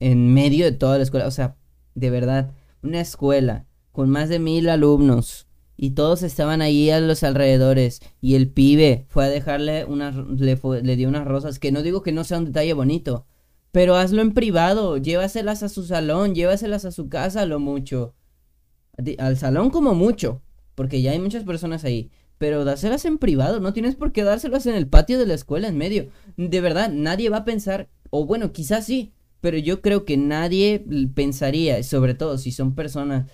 [0.00, 1.26] en medio de toda la escuela.
[1.26, 1.56] O sea,
[1.94, 2.52] de verdad,
[2.82, 5.46] una escuela con más de mil alumnos
[5.76, 10.96] y todos estaban ahí a los alrededores y el pibe fue a dejarle unas le,
[10.96, 13.26] dio unas rosas que no digo que no sea un detalle bonito
[13.70, 18.14] pero hazlo en privado llévaselas a su salón llévaselas a su casa lo mucho
[19.18, 20.42] al salón como mucho
[20.74, 22.10] porque ya hay muchas personas ahí
[22.42, 25.68] pero dárselas en privado, no tienes por qué dárselas en el patio de la escuela
[25.68, 26.08] en medio.
[26.36, 30.84] De verdad, nadie va a pensar, o bueno, quizás sí, pero yo creo que nadie
[31.14, 33.30] pensaría, sobre todo si son personas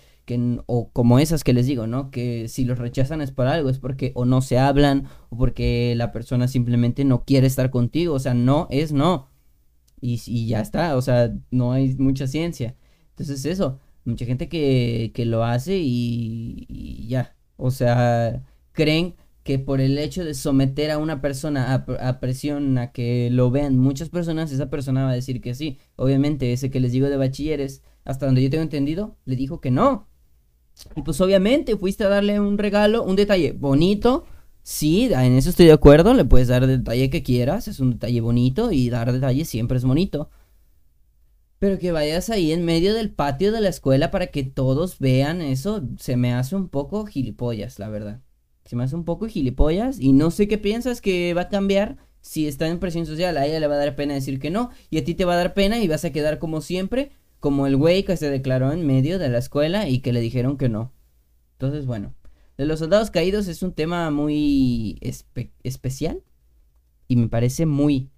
[0.67, 2.11] o como esas que les digo, ¿no?
[2.11, 5.95] Que si los rechazan es por algo, es porque o no se hablan, o porque
[5.97, 9.29] la persona simplemente no quiere estar contigo, o sea, no es no.
[10.01, 12.77] Y, ya está, o sea, no hay mucha ciencia.
[13.11, 18.43] Entonces eso, mucha gente que, que lo hace y ya, o sea
[18.79, 23.51] creen que por el hecho de someter a una persona a, presión a que lo
[23.51, 25.79] vean muchas personas, esa persona va a decir que sí.
[25.97, 29.71] Obviamente, ese que les digo de bachilleres, hasta donde yo tengo entendido, le dijo que
[29.73, 30.08] no.
[30.95, 34.25] Y pues obviamente fuiste a darle un regalo, un detalle bonito.
[34.63, 37.93] Sí, en eso estoy de acuerdo, le puedes dar el detalle que quieras, es un
[37.93, 40.31] detalle bonito y dar detalles siempre es bonito.
[41.59, 45.41] Pero que vayas ahí en medio del patio de la escuela para que todos vean
[45.41, 48.21] eso, se me hace un poco gilipollas, la verdad.
[48.65, 51.97] Se me hace un poco gilipollas y no sé qué piensas que va a cambiar
[52.21, 53.37] si está en presión social.
[53.39, 55.33] A ella le va a dar pena decir que no y a ti te va
[55.33, 57.11] a dar pena y vas a quedar como siempre,
[57.41, 60.57] como el güey que se declaró en medio de la escuela y que le dijeron
[60.57, 60.93] que no.
[61.53, 62.15] Entonces, bueno,
[62.57, 64.99] de los soldados caídos es un tema muy
[65.63, 66.23] especial
[67.07, 68.11] y me parece muy,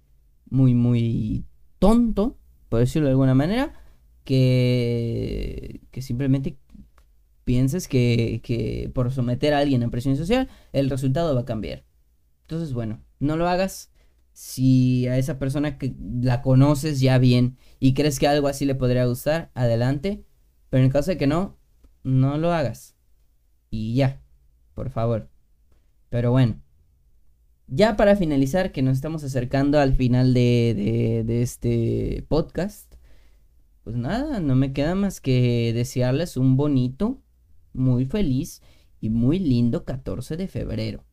[0.49, 1.45] muy, muy
[1.79, 2.37] tonto,
[2.69, 3.73] por decirlo de alguna manera,
[4.23, 6.57] que, que simplemente
[7.43, 11.83] pienses que, por someter a alguien a presión social, el resultado va a cambiar.
[12.43, 13.91] Entonces, bueno, no lo hagas
[14.33, 18.75] si a esa persona que la conoces ya bien y crees que algo así le
[18.75, 20.23] podría gustar, adelante.
[20.69, 21.57] Pero en caso de que no,
[22.03, 22.95] no lo hagas.
[23.71, 24.21] Y ya,
[24.75, 25.31] por favor.
[26.09, 26.61] Pero bueno,
[27.65, 32.93] ya para finalizar, que nos estamos acercando al final de, de, de este podcast,
[33.83, 37.19] pues nada, no me queda más que desearles un bonito
[37.73, 38.61] muy feliz
[38.99, 41.03] y muy lindo 14 de febrero.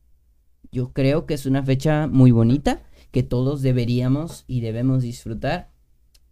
[0.70, 5.77] Yo creo que es una fecha muy bonita que todos deberíamos y debemos disfrutar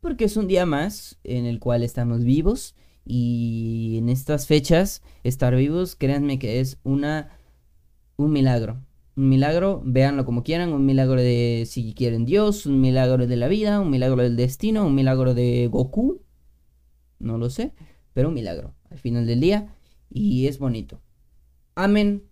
[0.06, 5.56] porque es un día más en el cual estamos vivos y en estas fechas estar
[5.56, 7.36] vivos, créanme que es una
[8.14, 8.80] un milagro.
[9.16, 13.48] Un milagro, véanlo como quieran, un milagro de si quieren Dios, un milagro de la
[13.48, 16.22] vida, un milagro del destino, un milagro de Goku,
[17.18, 17.72] no lo sé,
[18.12, 18.76] pero un milagro.
[18.90, 19.74] Al final del día
[20.08, 21.00] y es bonito.
[21.74, 22.22] Amen,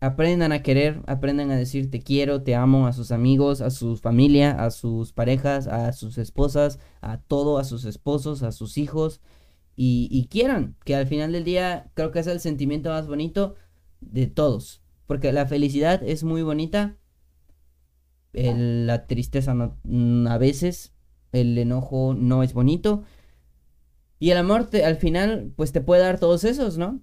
[0.00, 3.96] aprendan a querer, aprendan a decir te quiero, te amo a sus amigos, a su
[3.96, 9.20] familia, a sus parejas, a sus esposas, a todo, a sus esposos, a sus hijos.
[9.82, 13.54] Y, quieran, que al final del día creo que es el sentimiento más bonito
[14.00, 14.82] de todos.
[15.06, 16.98] Porque la felicidad es muy bonita,
[18.32, 19.78] la tristeza no,
[20.30, 20.92] a veces,
[21.32, 23.04] el enojo no es bonito,
[24.18, 27.00] y el amor al final, pues te puede dar todos esos, ¿no?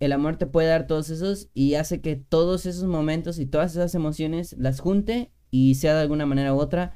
[0.00, 3.72] El amor te puede dar todos esos y hace que todos esos momentos y todas
[3.72, 6.94] esas emociones las junte y sea de alguna manera u otra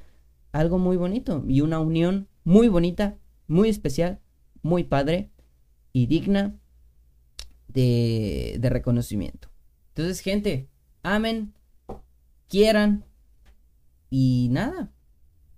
[0.53, 4.21] algo muy bonito y una unión muy bonita, muy especial,
[4.63, 5.31] muy padre
[5.93, 6.59] y digna
[7.69, 9.49] de, reconocimiento.
[9.89, 10.69] Entonces, gente,
[11.03, 11.55] amen,
[12.49, 13.05] quieran
[14.11, 14.93] y nada,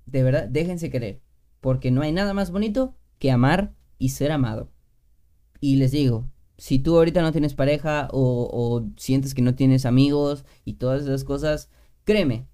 [0.06, 1.20] de verdad, déjense querer,
[1.60, 4.70] porque no hay nada más bonito que amar y ser amado.
[5.60, 6.28] Y les digo,
[6.60, 11.24] si tú ahorita no tienes pareja o, sientes que no tienes amigos y todas esas
[11.24, 11.70] cosas,
[12.04, 12.48] créeme,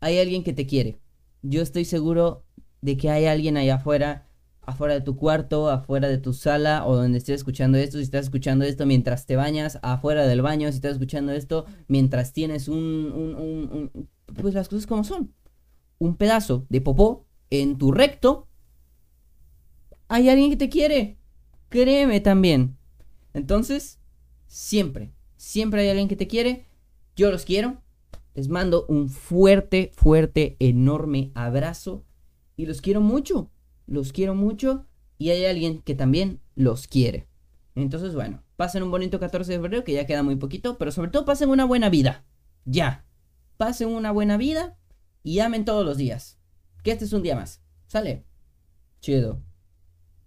[0.00, 0.98] hay alguien que te quiere.
[1.42, 2.44] Yo estoy seguro
[2.82, 4.26] de que hay alguien allá afuera,
[4.60, 8.24] afuera de tu cuarto, afuera de tu sala o donde estés escuchando esto, si estás
[8.24, 12.76] escuchando esto mientras te bañas, afuera del baño, si estás escuchando esto mientras tienes un,
[12.76, 15.32] un, un, un pues las cosas como son.
[16.00, 18.48] Un pedazo de popó en tu recto
[20.08, 21.18] hay alguien que te quiere.
[21.68, 22.78] Créeme también.
[23.34, 23.98] Entonces,
[24.46, 26.66] siempre, siempre hay alguien que te quiere.
[27.16, 27.82] Yo los quiero.
[28.34, 32.04] Les mando un fuerte, fuerte, enorme abrazo.
[32.56, 33.50] Y los quiero mucho.
[33.86, 34.86] Los quiero mucho.
[35.18, 37.28] Y hay alguien que también los quiere.
[37.74, 40.78] Entonces, bueno, pasen un bonito 14 de febrero, que ya queda muy poquito.
[40.78, 42.24] Pero sobre todo pasen una buena vida.
[42.64, 43.04] Ya.
[43.56, 44.78] Pasen una buena vida.
[45.22, 46.38] Y amen todos los días.
[46.82, 47.62] Que este es un día más.
[47.86, 48.24] ¿Sale?
[49.00, 49.42] Chido.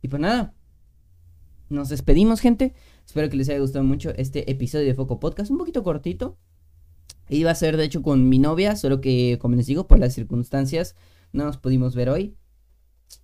[0.02, 0.54] Y pues nada,
[1.70, 2.74] nos despedimos, gente.
[3.08, 6.38] Espero que les haya gustado mucho este episodio de Foco Podcast, un poquito cortito.
[7.30, 10.14] Iba a ser de hecho con mi novia, solo que como les digo, por las
[10.14, 10.94] circunstancias
[11.32, 12.36] no nos pudimos ver hoy.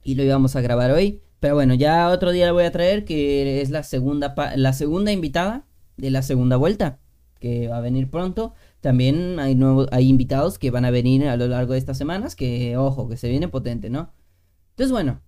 [0.02, 1.22] Y lo íbamos a grabar hoy.
[1.42, 5.12] Pero bueno, ya otro día la voy a traer, que es la segunda, la segunda
[5.12, 5.68] invitada
[5.98, 7.02] de la segunda vuelta,
[7.42, 8.54] que va a venir pronto.
[8.80, 12.38] También hay, nuevos, hay invitados que van a venir a lo largo de estas semanas,
[12.38, 14.14] que ojo, que se viene potente, ¿no?
[14.70, 15.20] Entonces bueno,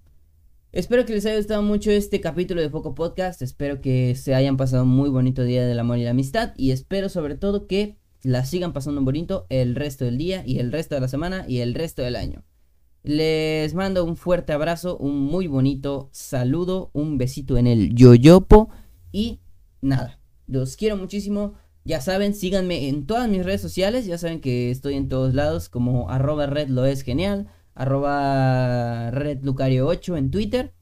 [0.76, 3.42] Espero que les haya gustado mucho este capítulo de Foco Podcast.
[3.42, 6.52] Espero que se hayan pasado un muy bonito día del amor y la amistad.
[6.58, 10.74] Y espero sobre todo que la sigan pasando bonito el resto del día y el
[10.74, 12.44] resto de la semana y el resto del año.
[13.04, 18.70] Les mando un fuerte abrazo, un muy bonito saludo, un besito en el yoyopo
[19.14, 19.40] y
[19.80, 20.20] nada.
[20.46, 21.54] Los quiero muchísimo.
[21.86, 24.08] Ya saben, síganme en todas mis redes sociales.
[24.08, 30.18] Ya saben que estoy en todos lados como arroba red lo es genial arroba redlucario8
[30.18, 30.74] en Twitter,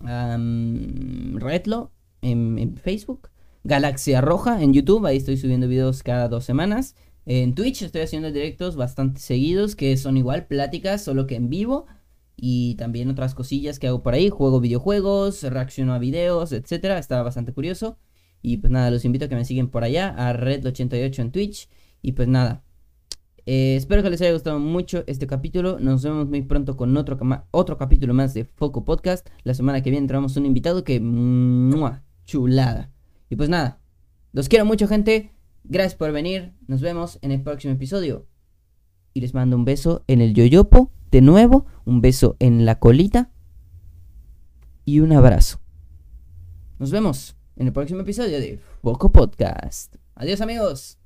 [0.00, 3.30] Redlo en, Facebook,
[3.62, 6.94] Galaxia Roja en YouTube, ahí estoy subiendo videos cada dos semanas.
[7.26, 11.86] En Twitch estoy haciendo directos bastante seguidos, que son igual pláticas, solo que en vivo.
[12.36, 14.28] Y también otras cosillas que hago por ahí.
[14.28, 16.98] Juego videojuegos, reacciono a videos, etcétera.
[16.98, 17.96] Está bastante curioso.
[18.42, 21.68] Y pues nada, los invito a que me sigan por allá, a Red88 en Twitch.
[22.02, 22.62] Y pues nada,
[23.46, 25.78] eh, espero que les haya gustado mucho este capítulo.
[25.78, 27.18] Nos vemos muy pronto con otro,
[27.50, 29.28] otro capítulo más de Foco Podcast.
[29.42, 31.00] La semana que viene traemos un invitado que...
[32.24, 32.90] chulada.
[33.28, 33.80] Y pues nada,
[34.32, 35.32] los quiero mucho gente.
[35.64, 36.52] Gracias por venir.
[36.66, 38.26] Nos vemos en el próximo episodio.
[39.12, 40.90] Y les mando un beso en el yoyopo.
[41.10, 43.30] De nuevo, un beso en la colita.
[44.84, 45.60] Y un abrazo.
[46.78, 49.96] Nos vemos en el próximo episodio de Foco Podcast.
[50.16, 50.98] Adiós amigos.